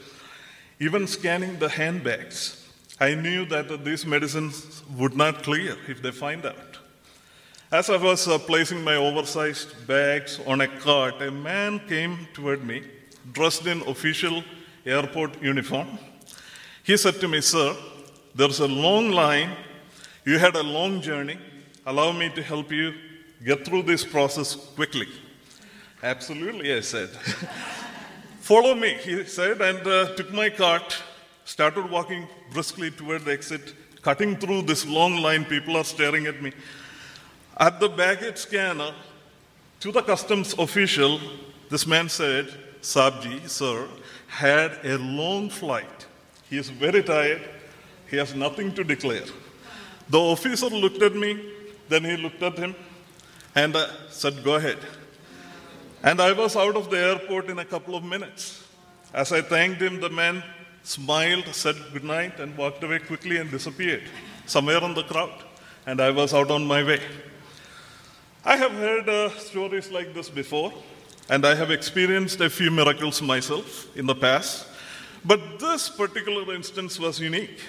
Even 0.81 1.07
scanning 1.07 1.59
the 1.59 1.69
handbags, 1.69 2.69
I 3.01 3.15
knew 3.15 3.45
that 3.47 3.85
these 3.85 4.05
medicines 4.05 4.83
would 4.97 5.17
not 5.17 5.43
clear 5.43 5.77
if 5.89 6.03
they 6.03 6.11
find 6.11 6.45
out. 6.45 6.79
As 7.71 7.89
I 7.89 7.97
was 7.97 8.29
uh, 8.29 8.39
placing 8.39 8.85
my 8.85 8.97
oversized 8.97 9.87
bags 9.87 10.39
on 10.47 10.61
a 10.61 10.69
cart, 10.69 11.23
a 11.23 11.31
man 11.31 11.81
came 11.89 12.29
toward 12.35 12.65
me, 12.65 12.83
dressed 13.33 13.67
in 13.67 13.81
official 13.83 14.45
airport 14.85 15.43
uniform. 15.43 15.99
He 16.85 16.97
said 16.97 17.15
to 17.21 17.29
me, 17.29 17.41
Sir, 17.41 17.75
there's 18.35 18.61
a 18.61 18.69
long 18.69 19.11
line. 19.11 19.53
You 20.25 20.39
had 20.39 20.55
a 20.55 20.63
long 20.63 21.01
journey. 21.01 21.39
Allow 21.87 22.13
me 22.13 22.29
to 22.35 22.43
help 22.43 22.71
you 22.71 22.93
get 23.45 23.65
through 23.65 23.83
this 23.83 24.05
process 24.05 24.55
quickly. 24.55 25.07
Absolutely, 26.03 26.75
I 26.75 26.81
said. 26.81 27.11
Follow 28.41 28.75
me, 28.75 28.95
he 28.95 29.25
said, 29.25 29.61
and 29.61 29.87
uh, 29.87 30.15
took 30.15 30.33
my 30.33 30.51
cart, 30.51 30.97
started 31.45 31.89
walking 31.91 32.27
briskly 32.53 32.91
toward 32.91 33.25
the 33.25 33.33
exit, 33.33 33.75
cutting 34.03 34.37
through 34.37 34.63
this 34.63 34.85
long 34.87 35.17
line. 35.17 35.45
People 35.45 35.77
are 35.77 35.85
staring 35.85 36.27
at 36.27 36.43
me. 36.43 36.53
At 37.57 37.79
the 37.79 37.89
baggage 37.89 38.39
scanner, 38.39 38.93
to 39.81 39.93
the 39.93 40.03
customs 40.03 40.55
official, 40.59 41.21
this 41.71 41.87
man 41.87 42.09
said, 42.09 42.49
Sabji, 42.81 43.49
sir, 43.49 43.87
had 44.27 44.79
a 44.85 44.99
long 44.99 45.51
flight. 45.51 46.07
He 46.49 46.59
is 46.59 46.69
very 46.69 47.03
tired. 47.03 47.43
He 48.11 48.17
has 48.17 48.35
nothing 48.35 48.75
to 48.75 48.85
declare. 48.85 49.25
The 50.09 50.19
officer 50.19 50.67
looked 50.67 51.01
at 51.03 51.15
me, 51.15 51.41
then 51.89 52.05
he 52.05 52.17
looked 52.17 52.43
at 52.43 52.59
him, 52.59 52.75
and 53.55 53.77
uh, 53.77 53.89
said, 54.09 54.43
Go 54.43 54.55
ahead. 54.55 54.79
And 56.03 56.21
I 56.21 56.33
was 56.33 56.57
out 56.57 56.77
of 56.77 56.91
the 56.91 56.99
airport 56.99 57.49
in 57.49 57.59
a 57.59 57.65
couple 57.65 57.95
of 57.95 58.03
minutes. 58.03 58.67
As 59.15 59.31
I 59.33 59.43
thanked 59.43 59.81
him, 59.81 60.01
the 60.01 60.11
man 60.11 60.43
smiled, 60.83 61.47
said 61.53 61.77
good 61.93 62.05
night, 62.05 62.41
and 62.41 62.57
walked 62.57 62.83
away 62.83 62.99
quickly 62.99 63.37
and 63.37 63.51
disappeared 63.51 64.03
somewhere 64.47 64.83
in 64.83 64.95
the 64.95 65.05
crowd. 65.05 65.33
And 65.87 66.01
I 66.01 66.11
was 66.11 66.35
out 66.35 66.51
on 66.51 66.67
my 66.67 66.83
way. 66.83 67.01
I 68.45 68.57
have 68.57 68.73
heard 68.73 69.09
uh, 69.09 69.31
stories 69.39 69.91
like 69.93 70.15
this 70.15 70.29
before, 70.29 70.73
and 71.31 71.47
I 71.47 71.55
have 71.55 71.71
experienced 71.71 72.41
a 72.41 72.51
few 72.51 72.71
miracles 72.71 73.23
myself 73.23 73.97
in 73.97 74.07
the 74.07 74.15
past. 74.15 74.67
But 75.25 75.61
this 75.61 75.89
particular 75.89 76.53
instance 76.53 76.99
was 76.99 77.21
unique 77.21 77.61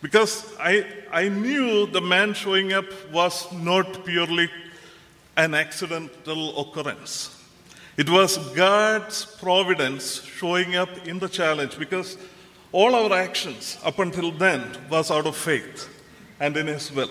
because 0.00 0.54
I, 0.60 0.86
I 1.10 1.28
knew 1.28 1.86
the 1.86 2.00
man 2.00 2.34
showing 2.34 2.72
up 2.72 2.86
was 3.12 3.50
not 3.52 4.04
purely 4.04 4.48
an 5.38 5.54
accidental 5.54 6.60
occurrence. 6.60 7.34
It 7.96 8.10
was 8.10 8.36
God's 8.54 9.24
providence 9.24 10.22
showing 10.22 10.74
up 10.74 11.06
in 11.06 11.20
the 11.20 11.28
challenge 11.28 11.78
because 11.78 12.18
all 12.72 12.94
our 12.94 13.12
actions 13.12 13.78
up 13.84 14.00
until 14.00 14.32
then 14.32 14.62
was 14.90 15.10
out 15.10 15.26
of 15.26 15.36
faith 15.36 15.88
and 16.40 16.56
in 16.56 16.66
His 16.66 16.92
will. 16.92 17.10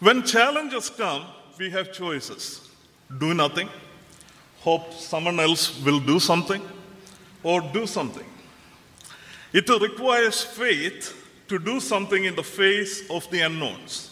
When 0.00 0.24
challenges 0.24 0.90
come, 0.90 1.26
we 1.58 1.70
have 1.70 1.92
choices 1.92 2.68
do 3.18 3.34
nothing, 3.34 3.68
hope 4.60 4.94
someone 4.94 5.38
else 5.38 5.78
will 5.84 6.00
do 6.00 6.18
something, 6.18 6.62
or 7.42 7.60
do 7.60 7.86
something. 7.86 8.24
It 9.52 9.68
requires 9.68 10.42
faith 10.42 11.14
to 11.48 11.58
do 11.58 11.78
something 11.78 12.24
in 12.24 12.34
the 12.34 12.42
face 12.42 13.08
of 13.10 13.30
the 13.30 13.40
unknowns. 13.40 14.11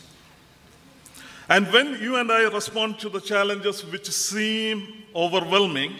And 1.50 1.66
when 1.72 2.00
you 2.00 2.14
and 2.14 2.30
I 2.30 2.42
respond 2.42 3.00
to 3.00 3.08
the 3.08 3.20
challenges 3.20 3.84
which 3.84 4.08
seem 4.08 5.02
overwhelming 5.16 5.94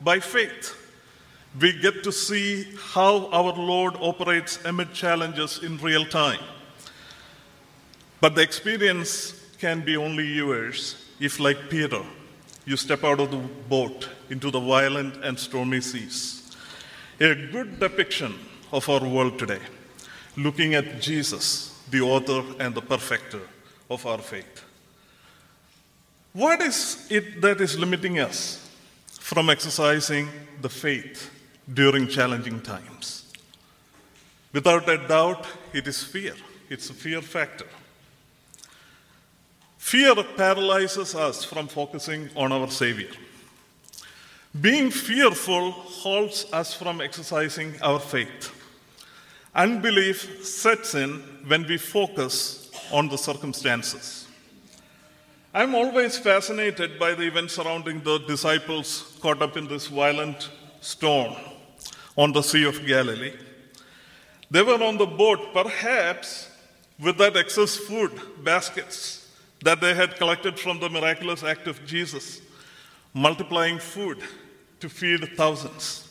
by 0.00 0.20
faith, 0.20 0.74
we 1.60 1.78
get 1.78 2.02
to 2.04 2.10
see 2.10 2.66
how 2.94 3.26
our 3.26 3.52
Lord 3.52 3.94
operates 4.00 4.58
amid 4.64 4.94
challenges 4.94 5.62
in 5.62 5.76
real 5.76 6.06
time. 6.06 6.40
But 8.22 8.34
the 8.34 8.40
experience 8.40 9.34
can 9.58 9.82
be 9.84 9.98
only 9.98 10.26
yours 10.26 10.96
if, 11.20 11.40
like 11.40 11.68
Peter, 11.68 12.02
you 12.64 12.78
step 12.78 13.04
out 13.04 13.20
of 13.20 13.30
the 13.30 13.42
boat 13.68 14.08
into 14.30 14.50
the 14.50 14.60
violent 14.60 15.22
and 15.22 15.38
stormy 15.38 15.82
seas. 15.82 16.56
A 17.20 17.34
good 17.34 17.78
depiction 17.78 18.34
of 18.72 18.88
our 18.88 19.06
world 19.06 19.38
today, 19.38 19.60
looking 20.38 20.74
at 20.74 21.02
Jesus, 21.02 21.78
the 21.90 22.00
author 22.00 22.42
and 22.58 22.74
the 22.74 22.82
perfecter 22.82 23.42
of 23.90 24.04
our 24.06 24.18
faith. 24.18 24.65
What 26.36 26.60
is 26.60 27.06
it 27.08 27.40
that 27.40 27.62
is 27.62 27.78
limiting 27.78 28.18
us 28.18 28.60
from 29.08 29.48
exercising 29.48 30.28
the 30.60 30.68
faith 30.68 31.30
during 31.72 32.08
challenging 32.08 32.60
times? 32.60 33.32
Without 34.52 34.86
a 34.86 34.98
doubt, 35.08 35.46
it 35.72 35.88
is 35.88 36.04
fear. 36.04 36.34
It's 36.68 36.90
a 36.90 36.92
fear 36.92 37.22
factor. 37.22 37.64
Fear 39.78 40.14
paralyzes 40.36 41.14
us 41.14 41.42
from 41.42 41.68
focusing 41.68 42.28
on 42.36 42.52
our 42.52 42.68
Savior. 42.68 43.12
Being 44.60 44.90
fearful 44.90 45.70
holds 45.70 46.44
us 46.52 46.74
from 46.74 47.00
exercising 47.00 47.80
our 47.80 47.98
faith. 47.98 48.52
Unbelief 49.54 50.44
sets 50.44 50.94
in 50.94 51.12
when 51.46 51.66
we 51.66 51.78
focus 51.78 52.70
on 52.92 53.08
the 53.08 53.16
circumstances. 53.16 54.25
I'm 55.56 55.74
always 55.74 56.18
fascinated 56.18 56.98
by 56.98 57.14
the 57.14 57.22
events 57.22 57.54
surrounding 57.54 58.02
the 58.02 58.18
disciples 58.18 59.16
caught 59.22 59.40
up 59.40 59.56
in 59.56 59.66
this 59.66 59.86
violent 59.86 60.50
storm 60.82 61.34
on 62.14 62.32
the 62.32 62.42
Sea 62.42 62.64
of 62.64 62.84
Galilee. 62.84 63.32
They 64.50 64.60
were 64.60 64.84
on 64.84 64.98
the 64.98 65.06
boat, 65.06 65.54
perhaps 65.54 66.50
with 67.00 67.16
that 67.16 67.38
excess 67.38 67.74
food 67.74 68.12
baskets 68.44 69.32
that 69.64 69.80
they 69.80 69.94
had 69.94 70.16
collected 70.16 70.60
from 70.60 70.78
the 70.78 70.90
miraculous 70.90 71.42
act 71.42 71.66
of 71.68 71.86
Jesus, 71.86 72.42
multiplying 73.14 73.78
food 73.78 74.18
to 74.80 74.90
feed 74.90 75.38
thousands. 75.38 76.06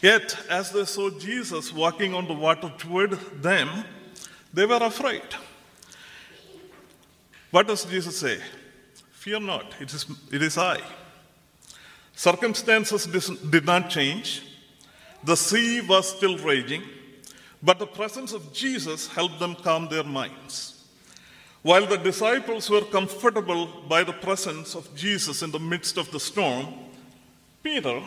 Yet, 0.00 0.38
as 0.48 0.70
they 0.70 0.86
saw 0.86 1.10
Jesus 1.10 1.70
walking 1.70 2.14
on 2.14 2.26
the 2.26 2.32
water 2.32 2.72
toward 2.78 3.10
them, 3.42 3.84
they 4.54 4.64
were 4.64 4.82
afraid. 4.82 5.20
What 7.54 7.68
does 7.68 7.84
Jesus 7.84 8.18
say? 8.18 8.40
Fear 9.12 9.38
not, 9.38 9.74
it 9.80 9.94
is, 9.94 10.06
it 10.32 10.42
is 10.42 10.58
I. 10.58 10.80
Circumstances 12.12 13.06
did 13.48 13.64
not 13.64 13.88
change. 13.88 14.42
The 15.22 15.36
sea 15.36 15.80
was 15.80 16.16
still 16.16 16.36
raging, 16.38 16.82
but 17.62 17.78
the 17.78 17.86
presence 17.86 18.32
of 18.32 18.52
Jesus 18.52 19.06
helped 19.06 19.38
them 19.38 19.54
calm 19.54 19.88
their 19.88 20.02
minds. 20.02 20.84
While 21.62 21.86
the 21.86 21.96
disciples 21.96 22.68
were 22.68 22.80
comfortable 22.80 23.68
by 23.88 24.02
the 24.02 24.14
presence 24.14 24.74
of 24.74 24.92
Jesus 24.96 25.40
in 25.44 25.52
the 25.52 25.60
midst 25.60 25.96
of 25.96 26.10
the 26.10 26.18
storm, 26.18 26.74
Peter 27.62 28.02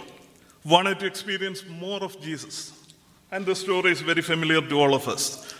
wanted 0.65 0.99
to 0.99 1.05
experience 1.05 1.63
more 1.65 2.03
of 2.03 2.19
Jesus. 2.19 2.73
And 3.31 3.45
the 3.45 3.55
story 3.55 3.93
is 3.93 4.01
very 4.01 4.21
familiar 4.21 4.59
to 4.59 4.75
all 4.77 4.93
of 4.93 5.07
us. 5.07 5.56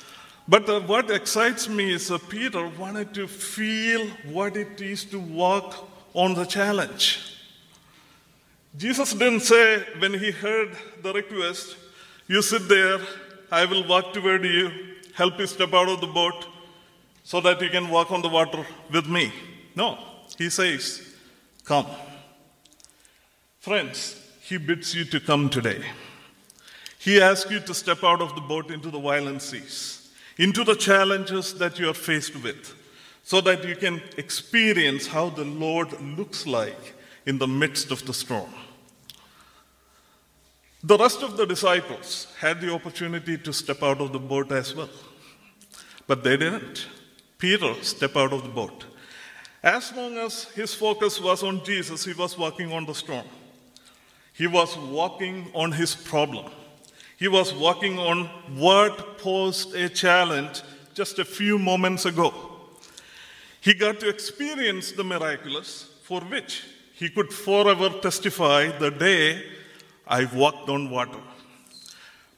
But 0.50 0.70
uh, 0.70 0.80
what 0.82 1.12
excites 1.12 1.68
me 1.68 1.94
is 1.94 2.10
uh, 2.10 2.18
Peter 2.18 2.68
wanted 2.70 3.14
to 3.16 3.28
feel 3.28 4.08
what 4.32 4.56
it 4.56 4.80
is 4.80 5.04
to 5.06 5.20
walk 5.20 5.90
on 6.14 6.36
the 6.36 6.46
challenge. 6.46 7.34
Jesus 8.78 9.14
didn't 9.14 9.42
say 9.42 9.84
when 10.00 10.14
he 10.14 10.32
heard 10.32 10.72
the 11.04 11.12
request, 11.12 11.76
You 12.28 12.42
sit 12.42 12.70
there, 12.70 13.00
I 13.52 13.66
will 13.66 13.86
walk 13.88 14.14
toward 14.14 14.46
you, 14.46 14.72
help 15.16 15.38
you 15.38 15.48
step 15.48 15.74
out 15.74 15.90
of 15.90 16.00
the 16.00 16.08
boat 16.08 16.48
so 17.24 17.42
that 17.42 17.62
you 17.62 17.70
can 17.70 17.90
walk 17.90 18.12
on 18.12 18.22
the 18.22 18.30
water 18.30 18.66
with 18.90 19.08
me. 19.08 19.34
No, 19.76 19.98
he 20.38 20.50
says, 20.50 21.14
Come. 21.66 21.88
Friends, 23.60 24.16
he 24.44 24.58
bids 24.58 24.96
you 24.96 25.04
to 25.06 25.20
come 25.20 25.50
today. 25.50 25.82
He 27.00 27.22
asks 27.22 27.52
you 27.52 27.60
to 27.60 27.74
step 27.74 28.02
out 28.04 28.22
of 28.22 28.34
the 28.34 28.42
boat 28.42 28.72
into 28.72 28.90
the 28.90 29.00
violent 29.00 29.42
seas 29.42 30.07
into 30.38 30.64
the 30.64 30.76
challenges 30.76 31.54
that 31.56 31.80
you 31.80 31.90
are 31.90 31.94
faced 31.94 32.36
with 32.44 32.74
so 33.24 33.42
that 33.42 33.64
you 33.68 33.76
can 33.76 34.02
experience 34.18 35.08
how 35.08 35.30
the 35.30 35.44
Lord 35.44 36.00
looks 36.18 36.46
like 36.48 36.96
in 37.26 37.38
the 37.38 37.48
midst 37.48 37.92
of 37.92 38.06
the 38.06 38.14
storm. 38.14 38.50
The 40.84 40.98
rest 40.98 41.24
of 41.24 41.36
the 41.36 41.46
disciples 41.46 42.28
had 42.40 42.62
the 42.62 42.72
opportunity 42.72 43.38
to 43.38 43.52
step 43.52 43.84
out 43.84 44.00
of 44.00 44.14
the 44.14 44.20
boat 44.20 44.52
as 44.52 44.74
well, 44.74 44.90
but 46.06 46.24
they 46.24 46.38
didn't. 46.38 46.88
Peter 47.38 47.74
stepped 47.82 48.16
out 48.16 48.32
of 48.32 48.44
the 48.44 48.50
boat. 48.50 48.86
As 49.62 49.92
long 49.94 50.18
as 50.18 50.46
his 50.52 50.74
focus 50.74 51.20
was 51.20 51.44
on 51.44 51.64
Jesus, 51.66 52.06
he 52.06 52.14
was 52.14 52.38
walking 52.38 52.72
on 52.72 52.86
the 52.86 52.94
storm. 52.94 53.26
He 54.34 54.48
was 54.48 54.78
walking 54.78 55.52
on 55.54 55.72
his 55.72 55.96
problem. 55.96 56.46
He 57.18 57.28
was 57.28 57.54
walking 57.54 57.98
on 57.98 58.26
what 58.56 59.18
posed 59.18 59.74
a 59.76 59.90
challenge 59.90 60.62
just 60.94 61.20
a 61.20 61.26
few 61.26 61.58
moments 61.58 62.06
ago. 62.06 62.34
He 63.60 63.74
got 63.74 64.00
to 64.00 64.10
experience 64.10 64.92
the 64.92 65.04
miraculous 65.04 65.90
for 66.04 66.22
which 66.22 66.64
he 66.94 67.10
could 67.10 67.34
forever 67.34 67.90
testify 67.90 68.68
the 68.78 68.92
day 68.92 69.44
I 70.08 70.26
walked 70.26 70.70
on 70.70 70.90
water. 70.90 71.20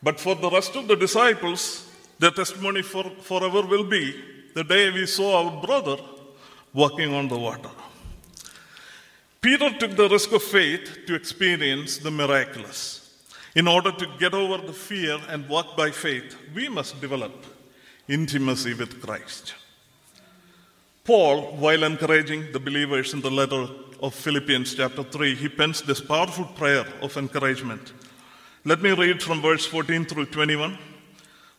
But 0.01 0.19
for 0.19 0.35
the 0.35 0.49
rest 0.49 0.75
of 0.75 0.87
the 0.87 0.95
disciples, 0.95 1.85
their 2.17 2.31
testimony 2.31 2.81
for, 2.81 3.03
forever 3.21 3.61
will 3.61 3.83
be 3.83 4.15
the 4.55 4.63
day 4.63 4.89
we 4.91 5.05
saw 5.05 5.43
our 5.43 5.61
brother 5.61 5.97
walking 6.73 7.13
on 7.13 7.27
the 7.27 7.37
water. 7.37 7.69
Peter 9.41 9.69
took 9.77 9.95
the 9.95 10.09
risk 10.09 10.31
of 10.31 10.43
faith 10.43 10.99
to 11.07 11.15
experience 11.15 11.97
the 11.97 12.11
miraculous. 12.11 12.98
In 13.55 13.67
order 13.67 13.91
to 13.91 14.07
get 14.19 14.33
over 14.33 14.65
the 14.65 14.73
fear 14.73 15.19
and 15.27 15.49
walk 15.49 15.75
by 15.75 15.89
faith, 15.91 16.35
we 16.53 16.69
must 16.69 17.01
develop 17.01 17.31
intimacy 18.07 18.73
with 18.73 19.01
Christ. 19.01 19.55
Paul, 21.03 21.55
while 21.57 21.83
encouraging 21.83 22.51
the 22.51 22.59
believers 22.59 23.13
in 23.13 23.21
the 23.21 23.31
letter 23.31 23.67
of 24.01 24.13
Philippians, 24.13 24.75
chapter 24.75 25.03
3, 25.03 25.35
he 25.35 25.49
pens 25.49 25.81
this 25.81 25.99
powerful 25.99 26.45
prayer 26.45 26.85
of 27.01 27.17
encouragement. 27.17 27.93
Let 28.65 28.81
me 28.81 28.91
read 28.91 29.23
from 29.23 29.41
verse 29.41 29.65
14 29.65 30.05
through 30.05 30.27
21. 30.27 30.77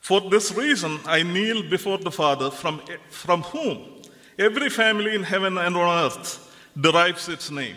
For 0.00 0.20
this 0.31 0.53
reason, 0.53 1.00
I 1.07 1.24
kneel 1.24 1.68
before 1.68 1.98
the 1.98 2.12
Father, 2.12 2.50
from, 2.50 2.81
from 3.09 3.42
whom 3.42 4.03
every 4.38 4.70
family 4.70 5.14
in 5.14 5.24
heaven 5.24 5.59
and 5.59 5.76
on 5.76 6.07
earth 6.07 6.55
derives 6.81 7.29
its 7.29 7.50
name. 7.50 7.76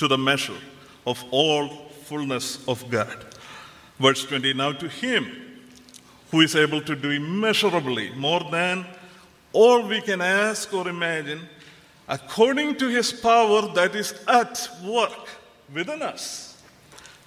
to 0.00 0.08
the 0.08 0.16
measure 0.16 0.56
of 1.06 1.22
all 1.30 1.68
fullness 2.08 2.66
of 2.66 2.88
God. 2.90 3.26
Verse 3.98 4.24
20 4.24 4.54
Now 4.54 4.72
to 4.72 4.88
him 4.88 5.30
who 6.30 6.40
is 6.40 6.56
able 6.56 6.80
to 6.80 6.96
do 6.96 7.10
immeasurably 7.10 8.10
more 8.14 8.40
than 8.50 8.86
all 9.52 9.86
we 9.86 10.00
can 10.00 10.22
ask 10.22 10.72
or 10.72 10.88
imagine, 10.88 11.40
according 12.08 12.76
to 12.76 12.88
his 12.88 13.12
power 13.12 13.68
that 13.74 13.94
is 13.94 14.14
at 14.26 14.70
work 14.82 15.28
within 15.74 16.00
us. 16.00 16.56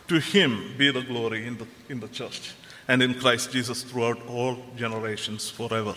To 0.08 0.20
him 0.20 0.74
be 0.76 0.92
the 0.92 1.02
glory 1.04 1.46
in 1.46 1.58
the, 1.58 1.68
in 1.90 2.00
the 2.00 2.08
church 2.08 2.54
and 2.88 3.04
in 3.04 3.14
Christ 3.14 3.52
Jesus 3.52 3.84
throughout 3.84 4.26
all 4.28 4.58
generations, 4.76 5.48
forever 5.48 5.94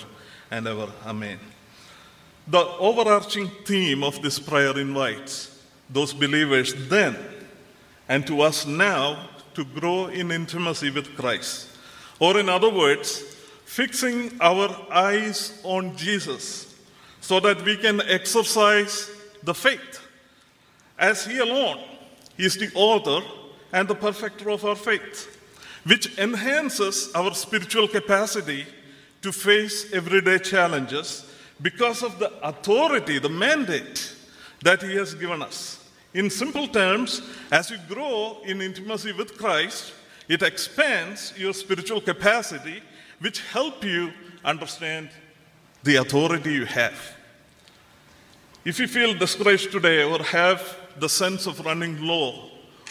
and 0.51 0.67
ever. 0.67 0.93
Amen. 1.07 1.39
The 2.47 2.65
overarching 2.79 3.49
theme 3.65 4.05
of 4.05 4.21
this 4.21 4.39
prayer 4.39 4.79
invites 4.79 5.56
those 5.90 6.12
believers 6.12 6.75
then 6.88 7.16
and 8.09 8.27
to 8.27 8.40
us 8.40 8.66
now 8.66 9.29
to 9.55 9.64
grow 9.64 10.07
in 10.07 10.31
intimacy 10.31 10.90
with 10.90 11.16
Christ. 11.16 11.68
Or, 12.18 12.38
in 12.38 12.49
other 12.49 12.70
words, 12.70 13.20
fixing 13.64 14.33
our 14.40 14.75
eyes 14.92 15.61
on 15.64 15.96
Jesus 15.96 16.75
so 17.20 17.40
that 17.40 17.62
we 17.64 17.77
can 17.77 18.01
exercise 18.03 19.11
the 19.42 19.55
faith. 19.55 20.01
As 20.99 21.27
He 21.27 21.38
alone 21.38 21.81
is 22.38 22.57
the 22.57 22.70
author 22.75 23.27
and 23.72 23.88
the 23.88 23.94
perfecter 23.94 24.51
of 24.51 24.64
our 24.64 24.77
faith, 24.77 25.33
which 25.85 26.18
enhances 26.18 27.11
our 27.14 27.35
spiritual 27.35 27.88
capacity 27.88 28.66
to 29.22 29.33
face 29.33 29.92
everyday 29.92 30.38
challenges 30.38 31.27
because 31.61 32.03
of 32.03 32.18
the 32.18 32.31
authority, 32.46 33.18
the 33.18 33.29
mandate 33.29 34.14
that 34.62 34.83
He 34.83 34.94
has 34.96 35.14
given 35.14 35.42
us. 35.42 35.76
In 36.16 36.31
simple 36.31 36.66
terms, 36.66 37.20
as 37.52 37.70
you 37.70 37.76
grow 37.90 38.38
in 38.42 38.62
intimacy 38.62 39.12
with 39.12 39.37
Christ, 39.37 39.92
it 40.31 40.42
expands 40.42 41.35
your 41.37 41.52
spiritual 41.52 42.00
capacity, 42.00 42.83
which 43.18 43.42
help 43.52 43.85
you 43.85 44.11
understand 44.42 45.11
the 45.83 45.96
authority 45.96 46.55
you 46.55 46.64
have. 46.64 46.98
If 48.64 48.79
you 48.79 48.88
feel 48.88 49.12
discouraged 49.12 49.70
today 49.70 50.05
or 50.05 50.22
have 50.22 50.79
the 50.98 51.11
sense 51.11 51.46
of 51.46 51.61
running 51.66 52.00
low 52.00 52.48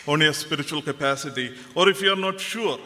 on 0.08 0.22
your 0.22 0.34
spiritual 0.34 0.84
capacity, 0.84 1.56
or 1.74 1.90
if 1.90 2.04
you 2.04 2.14
are 2.14 2.16
not 2.28 2.40
sure 2.40 2.78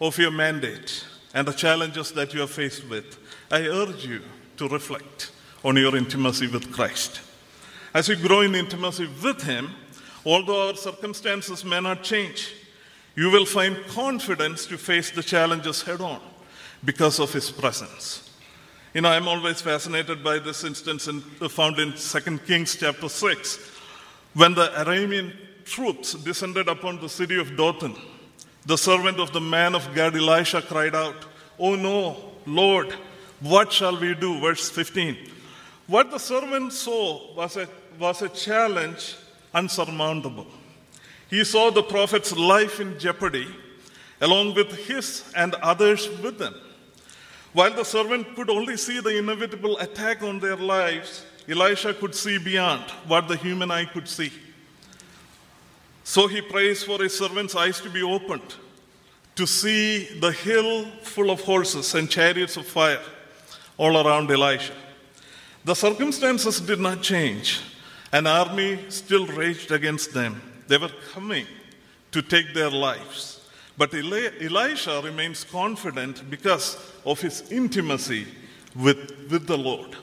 of 0.00 0.16
your 0.16 0.30
mandate 0.30 1.04
and 1.34 1.46
the 1.46 1.52
challenges 1.52 2.12
that 2.12 2.32
you 2.32 2.42
are 2.42 2.46
faced 2.46 2.88
with, 2.88 3.18
I 3.50 3.60
urge 3.66 4.06
you 4.06 4.22
to 4.56 4.68
reflect 4.68 5.32
on 5.62 5.76
your 5.76 5.94
intimacy 5.94 6.46
with 6.46 6.72
Christ. 6.72 7.20
As 7.92 8.08
we 8.08 8.16
grow 8.16 8.42
in 8.42 8.54
intimacy 8.54 9.08
with 9.22 9.42
Him, 9.42 9.70
although 10.24 10.68
our 10.68 10.76
circumstances 10.76 11.64
may 11.64 11.80
not 11.80 12.02
change, 12.02 12.54
you 13.16 13.30
will 13.30 13.46
find 13.46 13.76
confidence 13.88 14.66
to 14.66 14.78
face 14.78 15.10
the 15.10 15.22
challenges 15.22 15.82
head 15.82 16.00
on 16.00 16.20
because 16.84 17.18
of 17.18 17.32
His 17.32 17.50
presence. 17.50 18.30
You 18.94 19.00
know, 19.00 19.08
I'm 19.08 19.28
always 19.28 19.60
fascinated 19.60 20.22
by 20.22 20.38
this 20.38 20.64
instance 20.64 21.08
in, 21.08 21.20
found 21.20 21.78
in 21.78 21.92
2 21.92 22.38
Kings 22.38 22.76
chapter 22.76 23.08
6, 23.08 23.58
when 24.34 24.54
the 24.54 24.68
Aramean 24.68 25.32
troops 25.64 26.14
descended 26.14 26.68
upon 26.68 27.00
the 27.00 27.08
city 27.08 27.38
of 27.38 27.56
Dothan. 27.56 27.96
The 28.66 28.76
servant 28.76 29.18
of 29.18 29.32
the 29.32 29.40
man 29.40 29.74
of 29.74 29.94
God, 29.94 30.16
Elisha, 30.16 30.62
cried 30.62 30.94
out, 30.94 31.24
Oh 31.58 31.76
no, 31.76 32.16
Lord, 32.46 32.92
what 33.40 33.72
shall 33.72 33.98
we 33.98 34.14
do? 34.14 34.40
Verse 34.40 34.68
15. 34.68 35.16
What 35.86 36.10
the 36.10 36.18
servant 36.18 36.72
saw 36.72 37.34
was 37.34 37.56
a, 37.56 37.68
was 38.00 38.22
a 38.22 38.28
challenge 38.28 39.16
unsurmountable. 39.54 40.46
He 41.28 41.44
saw 41.44 41.70
the 41.70 41.82
prophet's 41.82 42.36
life 42.36 42.80
in 42.80 42.98
jeopardy, 42.98 43.46
along 44.20 44.54
with 44.54 44.72
his 44.86 45.30
and 45.36 45.54
others 45.56 46.08
with 46.20 46.38
them. 46.38 46.54
While 47.52 47.74
the 47.74 47.84
servant 47.84 48.34
could 48.34 48.50
only 48.50 48.76
see 48.76 49.00
the 49.00 49.18
inevitable 49.18 49.78
attack 49.78 50.22
on 50.22 50.40
their 50.40 50.56
lives, 50.56 51.24
Elisha 51.48 51.94
could 51.94 52.14
see 52.14 52.38
beyond 52.38 52.82
what 53.06 53.28
the 53.28 53.36
human 53.36 53.70
eye 53.70 53.84
could 53.84 54.08
see. 54.08 54.32
So 56.04 56.26
he 56.26 56.40
prays 56.40 56.82
for 56.82 57.02
his 57.02 57.16
servant's 57.16 57.54
eyes 57.54 57.80
to 57.80 57.90
be 57.90 58.02
opened 58.02 58.54
to 59.36 59.46
see 59.46 60.18
the 60.20 60.32
hill 60.32 60.86
full 61.02 61.30
of 61.30 61.40
horses 61.40 61.94
and 61.94 62.10
chariots 62.10 62.56
of 62.56 62.66
fire 62.66 63.00
all 63.78 64.06
around 64.06 64.30
Elisha. 64.30 64.74
The 65.64 65.74
circumstances 65.74 66.60
did 66.60 66.80
not 66.80 67.02
change. 67.02 67.60
An 68.12 68.26
army 68.26 68.78
still 68.88 69.26
raged 69.26 69.70
against 69.70 70.12
them. 70.12 70.42
They 70.66 70.78
were 70.78 70.90
coming 71.12 71.46
to 72.10 72.22
take 72.22 72.54
their 72.54 72.70
lives. 72.70 73.40
But 73.78 73.94
Elisha 73.94 75.00
remains 75.02 75.44
confident 75.44 76.28
because 76.28 76.76
of 77.06 77.20
his 77.20 77.50
intimacy 77.50 78.26
with, 78.74 79.28
with 79.30 79.46
the 79.46 79.56
Lord, 79.56 79.96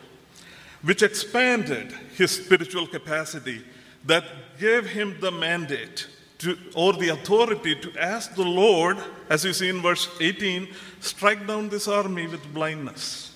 which 0.82 1.04
expanded 1.04 1.91
his 2.15 2.32
spiritual 2.32 2.88
capacity 2.88 3.62
that 4.06 4.24
gave 4.60 4.88
him 4.88 5.17
the 5.20 5.32
mandate 5.32 6.08
to, 6.39 6.58
or 6.76 6.93
the 6.93 7.10
authority 7.10 7.76
to 7.76 8.00
ask 8.00 8.36
the 8.36 8.43
Lord, 8.43 8.98
as 9.30 9.43
you 9.43 9.54
see 9.54 9.70
in 9.70 9.82
verse 9.82 10.10
18, 10.20 10.67
strike 11.00 11.46
down 11.46 11.70
this 11.70 11.88
army 11.88 12.28
with 12.28 12.54
blindness. 12.54 13.36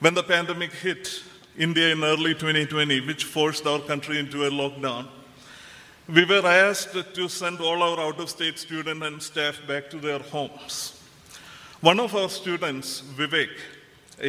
When 0.00 0.14
the 0.14 0.22
pandemic 0.22 0.72
hit 0.72 1.22
India 1.56 1.92
in 1.92 2.02
early 2.02 2.34
2020, 2.34 3.00
which 3.02 3.24
forced 3.24 3.66
our 3.66 3.78
country 3.78 4.18
into 4.18 4.44
a 4.44 4.50
lockdown, 4.50 5.06
we 6.08 6.24
were 6.24 6.46
asked 6.46 6.96
to 7.14 7.28
send 7.28 7.60
all 7.60 7.82
our 7.82 7.98
out 8.00 8.20
of 8.20 8.28
state 8.28 8.58
students 8.58 9.06
and 9.06 9.22
staff 9.22 9.60
back 9.66 9.88
to 9.90 9.98
their 9.98 10.18
homes. 10.18 11.00
One 11.80 12.00
of 12.00 12.14
our 12.14 12.28
students, 12.28 13.02
Vivek, 13.16 13.50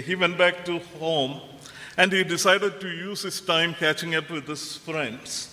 he 0.03 0.15
went 0.15 0.37
back 0.37 0.63
to 0.65 0.79
home 0.99 1.41
and 1.97 2.11
he 2.11 2.23
decided 2.23 2.79
to 2.81 2.87
use 2.87 3.23
his 3.23 3.41
time 3.41 3.73
catching 3.73 4.15
up 4.15 4.29
with 4.29 4.47
his 4.47 4.77
friends. 4.77 5.51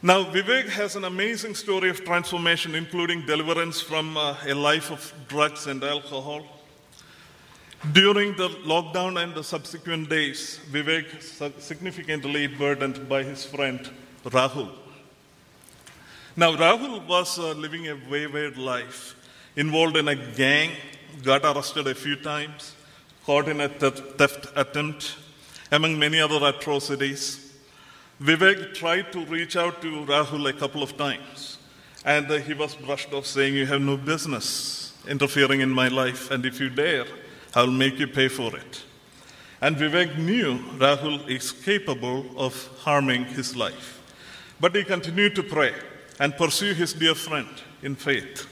Now, 0.00 0.24
Vivek 0.24 0.68
has 0.70 0.96
an 0.96 1.04
amazing 1.04 1.54
story 1.54 1.90
of 1.90 2.04
transformation, 2.04 2.74
including 2.74 3.24
deliverance 3.26 3.80
from 3.80 4.16
uh, 4.16 4.36
a 4.46 4.54
life 4.54 4.90
of 4.90 5.12
drugs 5.28 5.68
and 5.68 5.84
alcohol. 5.84 6.44
During 7.90 8.36
the 8.36 8.48
lockdown 8.48 9.20
and 9.20 9.34
the 9.34 9.42
subsequent 9.42 10.08
days, 10.08 10.60
Vivek 10.70 11.20
significantly 11.60 12.46
burdened 12.46 13.08
by 13.08 13.24
his 13.24 13.44
friend 13.44 13.90
Rahul. 14.24 14.70
Now, 16.36 16.54
Rahul 16.54 17.04
was 17.08 17.40
uh, 17.40 17.50
living 17.54 17.88
a 17.88 17.98
wayward 18.08 18.56
life, 18.56 19.16
involved 19.56 19.96
in 19.96 20.06
a 20.06 20.14
gang, 20.14 20.70
got 21.24 21.44
arrested 21.44 21.88
a 21.88 21.94
few 21.96 22.14
times, 22.14 22.76
caught 23.26 23.48
in 23.48 23.60
a 23.60 23.68
theft 23.68 24.46
attempt, 24.54 25.16
among 25.72 25.98
many 25.98 26.20
other 26.20 26.38
atrocities. 26.46 27.52
Vivek 28.22 28.74
tried 28.74 29.10
to 29.10 29.24
reach 29.24 29.56
out 29.56 29.82
to 29.82 30.06
Rahul 30.06 30.48
a 30.48 30.52
couple 30.52 30.84
of 30.84 30.96
times, 30.96 31.58
and 32.04 32.30
uh, 32.30 32.36
he 32.36 32.54
was 32.54 32.76
brushed 32.76 33.12
off, 33.12 33.26
saying, 33.26 33.54
You 33.54 33.66
have 33.66 33.82
no 33.82 33.96
business 33.96 34.96
interfering 35.08 35.62
in 35.62 35.70
my 35.70 35.88
life, 35.88 36.30
and 36.30 36.46
if 36.46 36.60
you 36.60 36.70
dare, 36.70 37.06
I'll 37.54 37.66
make 37.66 37.98
you 37.98 38.06
pay 38.06 38.28
for 38.28 38.56
it. 38.56 38.82
And 39.60 39.76
Vivek 39.76 40.18
knew 40.18 40.58
Rahul 40.78 41.28
is 41.28 41.52
capable 41.52 42.26
of 42.36 42.54
harming 42.78 43.26
his 43.26 43.54
life. 43.54 44.00
But 44.58 44.74
he 44.74 44.84
continued 44.84 45.34
to 45.36 45.42
pray 45.42 45.72
and 46.18 46.36
pursue 46.36 46.74
his 46.74 46.92
dear 46.92 47.14
friend 47.14 47.48
in 47.82 47.94
faith. 47.94 48.46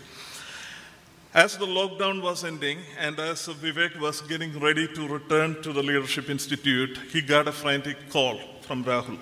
As 1.32 1.56
the 1.56 1.66
lockdown 1.66 2.22
was 2.22 2.44
ending 2.44 2.78
and 2.98 3.18
as 3.20 3.46
Vivek 3.46 3.98
was 4.00 4.20
getting 4.22 4.58
ready 4.58 4.88
to 4.88 5.06
return 5.06 5.62
to 5.62 5.72
the 5.72 5.82
Leadership 5.82 6.28
Institute, 6.28 6.98
he 7.12 7.22
got 7.22 7.46
a 7.46 7.52
frantic 7.52 8.10
call 8.10 8.38
from 8.62 8.84
Rahul 8.84 9.18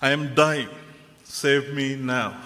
I 0.00 0.10
am 0.10 0.34
dying, 0.34 0.68
save 1.22 1.74
me 1.74 1.96
now. 1.96 2.40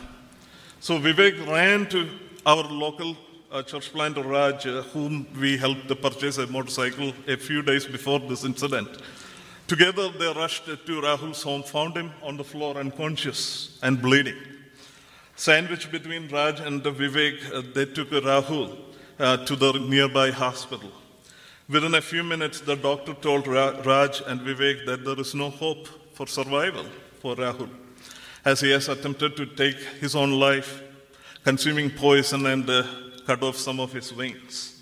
So 0.80 0.98
Vivek 0.98 1.46
ran 1.46 1.86
to 1.86 2.08
our 2.44 2.64
local 2.64 3.16
uh, 3.50 3.62
church 3.62 3.92
planter 3.92 4.22
Raj, 4.22 4.66
uh, 4.66 4.82
whom 4.82 5.26
we 5.40 5.56
helped 5.56 5.88
to 5.88 5.96
purchase 5.96 6.38
a 6.38 6.46
motorcycle 6.46 7.12
a 7.26 7.36
few 7.36 7.62
days 7.62 7.86
before 7.86 8.18
this 8.20 8.44
incident. 8.44 8.88
Together, 9.66 10.08
they 10.10 10.32
rushed 10.32 10.66
to 10.66 11.00
Rahul's 11.00 11.42
home, 11.42 11.62
found 11.62 11.96
him 11.96 12.12
on 12.22 12.36
the 12.36 12.44
floor 12.44 12.76
unconscious 12.76 13.78
and 13.82 14.00
bleeding. 14.00 14.36
Sandwiched 15.34 15.90
between 15.90 16.28
Raj 16.28 16.60
and 16.60 16.82
Vivek, 16.82 17.52
uh, 17.52 17.62
they 17.74 17.84
took 17.84 18.10
Rahul 18.10 18.78
uh, 19.18 19.38
to 19.44 19.56
the 19.56 19.72
nearby 19.72 20.30
hospital. 20.30 20.90
Within 21.68 21.94
a 21.96 22.00
few 22.00 22.22
minutes, 22.22 22.60
the 22.60 22.76
doctor 22.76 23.14
told 23.14 23.46
Ra- 23.46 23.80
Raj 23.84 24.22
and 24.26 24.40
Vivek 24.40 24.86
that 24.86 25.04
there 25.04 25.18
is 25.18 25.34
no 25.34 25.50
hope 25.50 25.88
for 26.14 26.26
survival 26.26 26.86
for 27.20 27.34
Rahul, 27.34 27.68
as 28.44 28.60
he 28.60 28.70
has 28.70 28.88
attempted 28.88 29.36
to 29.36 29.46
take 29.46 29.78
his 30.00 30.14
own 30.14 30.30
life, 30.32 30.82
consuming 31.42 31.90
poison 31.90 32.46
and 32.46 32.70
uh, 32.70 32.84
cut 33.26 33.42
off 33.42 33.56
some 33.56 33.80
of 33.80 33.92
his 33.92 34.12
wings. 34.12 34.80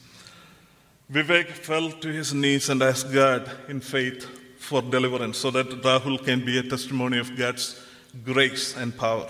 Vivek 1.10 1.48
fell 1.48 1.90
to 1.90 2.08
his 2.08 2.32
knees 2.32 2.68
and 2.70 2.82
asked 2.82 3.12
God 3.12 3.50
in 3.68 3.80
faith 3.80 4.26
for 4.58 4.80
deliverance 4.82 5.38
so 5.38 5.50
that 5.50 5.68
Rahul 5.82 6.24
can 6.24 6.44
be 6.44 6.58
a 6.58 6.62
testimony 6.62 7.18
of 7.18 7.36
God's 7.36 7.80
grace 8.24 8.76
and 8.76 8.96
power. 8.96 9.28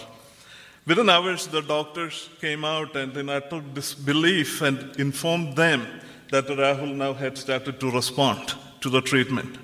Within 0.87 1.09
hours, 1.09 1.47
the 1.47 1.63
doctors 1.63 2.29
came 2.41 2.65
out 2.65 2.95
and 2.95 3.17
in 3.17 3.29
utter 3.29 3.61
disbelief 3.61 4.61
and 4.63 4.95
informed 5.01 5.57
them 5.57 5.87
that 6.31 6.47
Rahul 6.47 6.95
now 6.95 7.15
had 7.15 7.39
started 7.39 7.81
to 7.81 7.91
respond 7.91 8.55
to 8.81 8.91
the 8.91 9.01
treatment. 9.01 9.57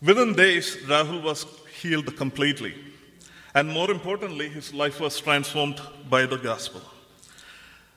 Within 0.00 0.34
days, 0.34 0.76
Rahul 0.86 1.22
was 1.22 1.46
healed 1.80 2.16
completely. 2.16 2.74
And 3.54 3.68
more 3.68 3.90
importantly, 3.90 4.48
his 4.48 4.72
life 4.72 5.00
was 5.00 5.20
transformed 5.20 5.80
by 6.08 6.26
the 6.26 6.36
gospel. 6.36 6.82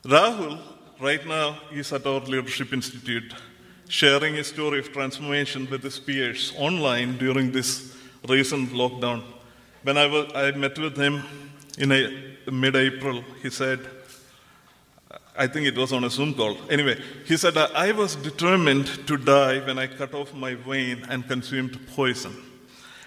Rahul, 0.03 0.59
right 0.99 1.25
now, 1.25 1.57
is 1.71 1.91
at 1.91 2.05
our 2.05 2.19
Leadership 2.21 2.71
Institute 2.73 3.33
sharing 3.89 4.35
his 4.35 4.47
story 4.47 4.79
of 4.79 4.91
transformation 4.91 5.67
with 5.69 5.83
his 5.83 5.99
peers 5.99 6.53
online 6.57 7.17
during 7.17 7.51
this 7.51 7.95
recent 8.27 8.69
lockdown. 8.71 9.23
When 9.83 9.97
I, 9.97 10.07
was, 10.07 10.31
I 10.35 10.51
met 10.51 10.77
with 10.77 10.97
him 10.97 11.23
in 11.77 11.89
mid 12.51 12.75
April, 12.75 13.23
he 13.41 13.49
said, 13.49 13.79
I 15.37 15.47
think 15.47 15.67
it 15.67 15.77
was 15.77 15.93
on 15.93 16.03
a 16.03 16.09
Zoom 16.09 16.33
call. 16.33 16.57
Anyway, 16.69 16.99
he 17.25 17.37
said, 17.37 17.55
I 17.57 17.91
was 17.91 18.15
determined 18.15 18.87
to 19.07 19.17
die 19.17 19.59
when 19.65 19.77
I 19.77 19.87
cut 19.87 20.13
off 20.13 20.33
my 20.33 20.55
vein 20.55 21.05
and 21.09 21.27
consumed 21.27 21.79
poison. 21.95 22.35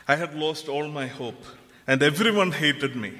I 0.06 0.16
had 0.16 0.34
lost 0.34 0.68
all 0.68 0.88
my 0.88 1.06
hope, 1.06 1.44
and 1.86 2.02
everyone 2.02 2.52
hated 2.52 2.94
me. 2.96 3.12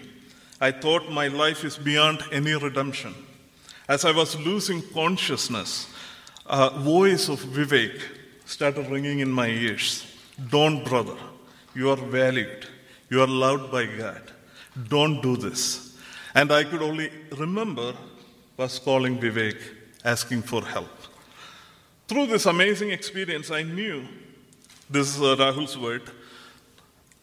I 0.61 0.71
thought 0.71 1.11
my 1.11 1.27
life 1.27 1.65
is 1.65 1.77
beyond 1.77 2.23
any 2.33 2.55
redemption. 2.55 3.15
As 3.91 4.05
I 4.05 4.13
was 4.13 4.39
losing 4.39 4.83
consciousness, 4.83 5.89
a 6.47 6.71
voice 6.71 7.29
of 7.29 7.41
Vivek 7.41 8.01
started 8.45 8.89
ringing 8.89 9.19
in 9.19 9.29
my 9.29 9.49
ears. 9.49 10.07
Don't, 10.49 10.85
brother. 10.85 11.17
You 11.75 11.91
are 11.91 11.97
valued. 11.97 12.69
You 13.09 13.21
are 13.21 13.27
loved 13.27 13.73
by 13.73 13.87
God. 13.87 14.23
Don't 14.87 15.21
do 15.21 15.37
this. 15.37 15.99
And 16.37 16.53
I 16.53 16.63
could 16.63 16.83
only 16.83 17.11
remember 17.37 17.95
was 18.57 18.79
calling 18.79 19.19
Vivek, 19.19 19.61
asking 20.05 20.43
for 20.43 20.65
help. 20.65 20.97
Through 22.07 22.27
this 22.27 22.47
amazing 22.47 22.93
experience, 22.93 23.51
I 23.51 23.65
knew 23.65 24.07
this 24.89 25.17
is 25.17 25.21
uh, 25.21 25.35
Rahul's 25.35 25.77
word. 25.77 26.03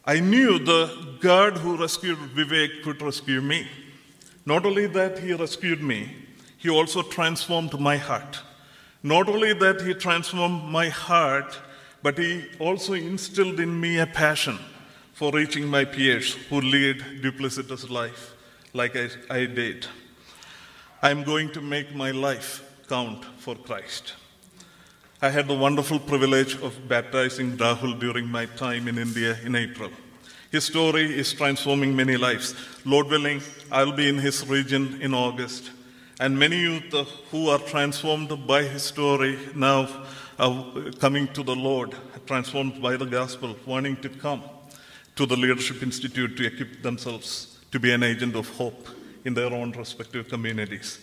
I 0.04 0.20
knew 0.20 0.60
the 0.60 1.16
God 1.22 1.60
who 1.60 1.78
rescued 1.78 2.18
Vivek 2.36 2.84
could 2.84 3.02
rescue 3.02 3.40
me. 3.40 3.70
Not 4.46 4.66
only 4.66 4.88
that, 4.88 5.20
he 5.20 5.32
rescued 5.34 5.82
me, 5.82 6.27
he 6.58 6.70
also 6.70 7.02
transformed 7.04 7.80
my 7.80 7.98
heart. 7.98 8.40
Not 9.04 9.30
only 9.30 9.54
that, 9.54 9.82
He 9.82 9.94
transformed 9.94 10.64
my 10.64 10.90
heart, 10.90 11.58
but 12.02 12.18
He 12.18 12.46
also 12.60 12.94
instilled 12.94 13.60
in 13.60 13.80
me 13.80 14.00
a 14.00 14.08
passion 14.08 14.58
for 15.14 15.32
reaching 15.32 15.68
my 15.68 15.86
peers 15.86 16.34
who 16.50 16.62
lead 16.62 16.98
duplicitous 17.22 17.90
life 17.90 18.34
like 18.74 18.96
I, 18.96 19.10
I 19.30 19.46
did. 19.46 19.88
I'm 21.02 21.24
going 21.24 21.52
to 21.52 21.62
make 21.62 21.96
my 21.96 22.12
life 22.12 22.64
count 22.90 23.24
for 23.38 23.56
Christ. 23.56 24.14
I 25.22 25.30
had 25.30 25.48
the 25.48 25.56
wonderful 25.56 26.00
privilege 26.00 26.56
of 26.62 26.88
baptizing 26.88 27.58
Rahul 27.58 28.00
during 28.00 28.28
my 28.28 28.46
time 28.46 28.88
in 28.88 28.98
India 28.98 29.38
in 29.44 29.56
April. 29.56 29.90
His 30.52 30.66
story 30.66 31.18
is 31.18 31.34
transforming 31.34 31.96
many 31.96 32.18
lives. 32.18 32.56
Lord 32.86 33.08
willing, 33.08 33.42
I'll 33.72 33.92
be 33.92 34.10
in 34.10 34.18
his 34.18 34.48
region 34.48 35.02
in 35.02 35.14
August, 35.14 35.72
and 36.20 36.38
many 36.38 36.58
youth 36.58 36.94
who 37.32 37.50
are 37.50 37.60
transformed 37.60 38.48
by 38.48 38.64
his 38.64 38.84
story 38.84 39.38
now 39.56 39.88
are 40.40 40.92
coming 41.00 41.28
to 41.30 41.44
the 41.44 41.56
Lord, 41.56 41.94
transformed 42.26 42.82
by 42.82 42.98
the 42.98 43.06
gospel, 43.06 43.56
wanting 43.66 43.98
to 43.98 44.10
come 44.10 44.44
to 45.16 45.26
the 45.26 45.36
Leadership 45.36 45.82
Institute 45.84 46.36
to 46.38 46.46
equip 46.48 46.82
themselves 46.82 47.58
to 47.72 47.80
be 47.80 47.92
an 47.92 48.04
agent 48.04 48.36
of 48.36 48.50
hope 48.58 48.88
in 49.26 49.34
their 49.34 49.54
own 49.54 49.72
respective 49.74 50.28
communities. 50.28 51.00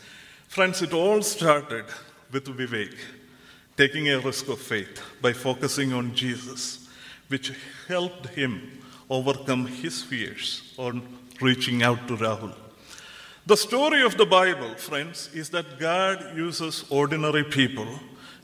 Friends, 0.48 0.82
it 0.82 0.92
all 0.92 1.22
started 1.22 1.84
with 2.32 2.46
Vivek 2.46 2.96
taking 3.76 4.08
a 4.08 4.20
risk 4.20 4.48
of 4.48 4.60
faith 4.60 5.00
by 5.20 5.32
focusing 5.32 5.92
on 5.92 6.14
Jesus, 6.14 6.88
which 7.28 7.52
helped 7.88 8.28
him 8.28 8.80
overcome 9.10 9.66
his 9.66 10.02
fears 10.02 10.74
on 10.76 11.02
reaching 11.40 11.82
out 11.82 12.06
to 12.08 12.16
Rahul. 12.16 12.63
The 13.46 13.58
story 13.58 14.02
of 14.02 14.16
the 14.16 14.24
Bible, 14.24 14.74
friends, 14.76 15.28
is 15.34 15.50
that 15.50 15.78
God 15.78 16.34
uses 16.34 16.86
ordinary 16.88 17.44
people 17.44 17.86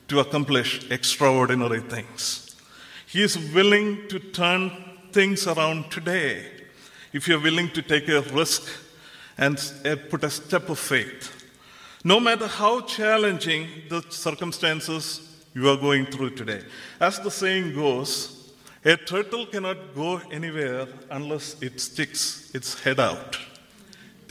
to 0.09 0.19
accomplish 0.19 0.91
extraordinary 0.91 1.79
things. 1.79 2.55
He 3.07 3.23
is 3.23 3.35
willing 3.51 4.07
to 4.09 4.19
turn 4.19 4.71
things 5.11 5.47
around 5.47 5.89
today 5.89 6.45
if 7.13 7.27
you're 7.27 7.41
willing 7.41 7.71
to 7.71 7.81
take 7.81 8.09
a 8.09 8.21
risk 8.31 8.61
and 9.39 9.57
eh, 9.85 9.95
put 9.95 10.23
a 10.23 10.29
step 10.29 10.69
of 10.69 10.77
faith. 10.77 11.49
No 12.03 12.19
matter 12.19 12.45
how 12.45 12.81
challenging 12.81 13.69
the 13.89 14.03
circumstances 14.09 15.35
you 15.55 15.67
are 15.67 15.77
going 15.77 16.05
through 16.05 16.35
today. 16.35 16.61
As 16.99 17.19
the 17.19 17.31
saying 17.31 17.73
goes, 17.73 18.53
a 18.85 18.97
turtle 18.97 19.47
cannot 19.47 19.95
go 19.95 20.21
anywhere 20.31 20.87
unless 21.09 21.59
it 21.59 21.81
sticks 21.81 22.51
its 22.53 22.79
head 22.79 22.99
out. 22.99 23.39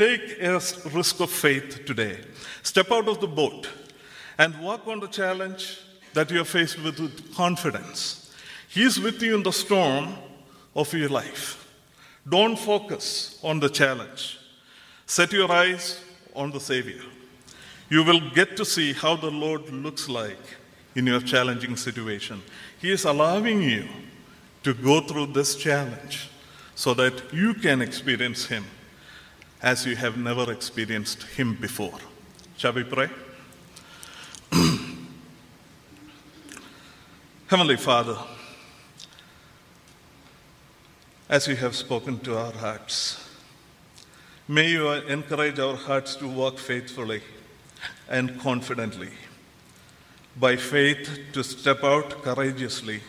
Take 0.01 0.41
a 0.41 0.55
risk 0.95 1.21
of 1.21 1.31
faith 1.31 1.85
today. 1.85 2.17
Step 2.63 2.91
out 2.91 3.07
of 3.07 3.21
the 3.21 3.27
boat 3.27 3.69
and 4.39 4.59
walk 4.63 4.87
on 4.87 4.99
the 4.99 5.09
challenge 5.09 5.79
that 6.15 6.31
you 6.31 6.41
are 6.41 6.47
faced 6.47 6.83
with 6.83 6.99
with 6.99 7.35
confidence. 7.35 8.35
He 8.71 8.83
is 8.83 8.99
with 8.99 9.21
you 9.21 9.35
in 9.35 9.43
the 9.43 9.53
storm 9.53 10.15
of 10.75 10.91
your 10.95 11.11
life. 11.11 11.71
Don't 12.27 12.59
focus 12.59 13.39
on 13.43 13.61
the 13.61 13.69
challenge. 13.69 14.39
Set 15.05 15.35
your 15.35 15.53
eyes 15.53 16.03
on 16.35 16.51
the 16.51 16.61
Savior. 16.61 17.03
You 17.91 18.03
will 18.03 18.23
get 18.31 18.57
to 18.57 18.65
see 18.65 18.95
how 18.95 19.17
the 19.17 19.31
Lord 19.31 19.69
looks 19.69 20.09
like 20.09 20.57
in 20.95 21.07
your 21.09 21.21
challenging 21.21 21.77
situation. 21.77 22.41
He 22.81 22.91
is 22.91 23.05
allowing 23.05 23.61
you 23.61 23.85
to 24.63 24.73
go 24.73 25.03
through 25.03 25.35
this 25.35 25.57
challenge 25.57 26.31
so 26.75 26.95
that 26.95 27.35
you 27.35 27.53
can 27.53 27.83
experience 27.83 28.47
Him 28.47 28.65
as 29.63 29.87
you 29.87 29.95
have 29.97 30.17
never 30.17 30.51
experienced 30.51 31.23
Him 31.23 31.55
before. 31.55 31.99
Shall 32.57 32.73
we 32.73 32.85
pray? 32.85 33.09
Heavenly 37.47 37.77
Father, 37.77 38.17
as 41.29 41.47
you 41.47 41.57
have 41.57 41.77
spoken 41.77 42.19
to 42.21 42.39
our 42.39 42.53
hearts, 42.53 43.29
may 44.49 44.71
you 44.71 44.91
encourage 44.91 45.59
our 45.59 45.77
hearts 45.77 46.17
to 46.17 46.27
walk 46.29 46.59
faithfully 46.59 47.23
and 48.09 48.41
confidently 48.41 49.11
by 50.39 50.57
faith 50.57 51.21
to 51.33 51.45
step 51.45 51.85
out 51.85 52.23
courageously 52.23 53.01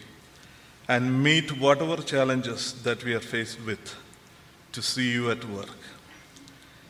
and 0.87 1.23
meet 1.23 1.57
whatever 1.59 1.97
challenges 2.01 2.73
that 2.83 3.03
we 3.03 3.13
are 3.13 3.19
faced 3.21 3.61
with 3.65 3.95
to 4.71 4.81
see 4.81 5.11
you 5.11 5.31
at 5.31 5.43
work. 5.45 5.69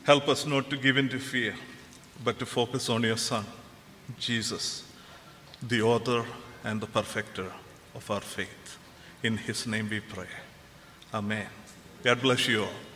Help 0.04 0.28
us 0.28 0.46
not 0.46 0.70
to 0.70 0.78
give 0.78 0.98
in 0.98 1.10
to 1.10 1.20
fear, 1.20 1.56
but 2.24 2.40
to 2.40 2.46
focus 2.46 2.90
on 2.90 3.04
your 3.04 3.18
Son, 3.18 3.46
Jesus, 4.20 4.84
the 5.62 5.82
author 5.82 6.26
and 6.64 6.82
the 6.82 6.88
perfecter 6.88 7.52
of 7.94 8.10
our 8.10 8.22
faith. 8.22 8.78
In 9.22 9.38
his 9.38 9.68
name 9.68 9.90
we 9.90 10.00
pray. 10.00 10.28
Amen. 11.14 11.48
God 12.04 12.22
bless 12.22 12.48
you 12.48 12.64
all. 12.64 12.91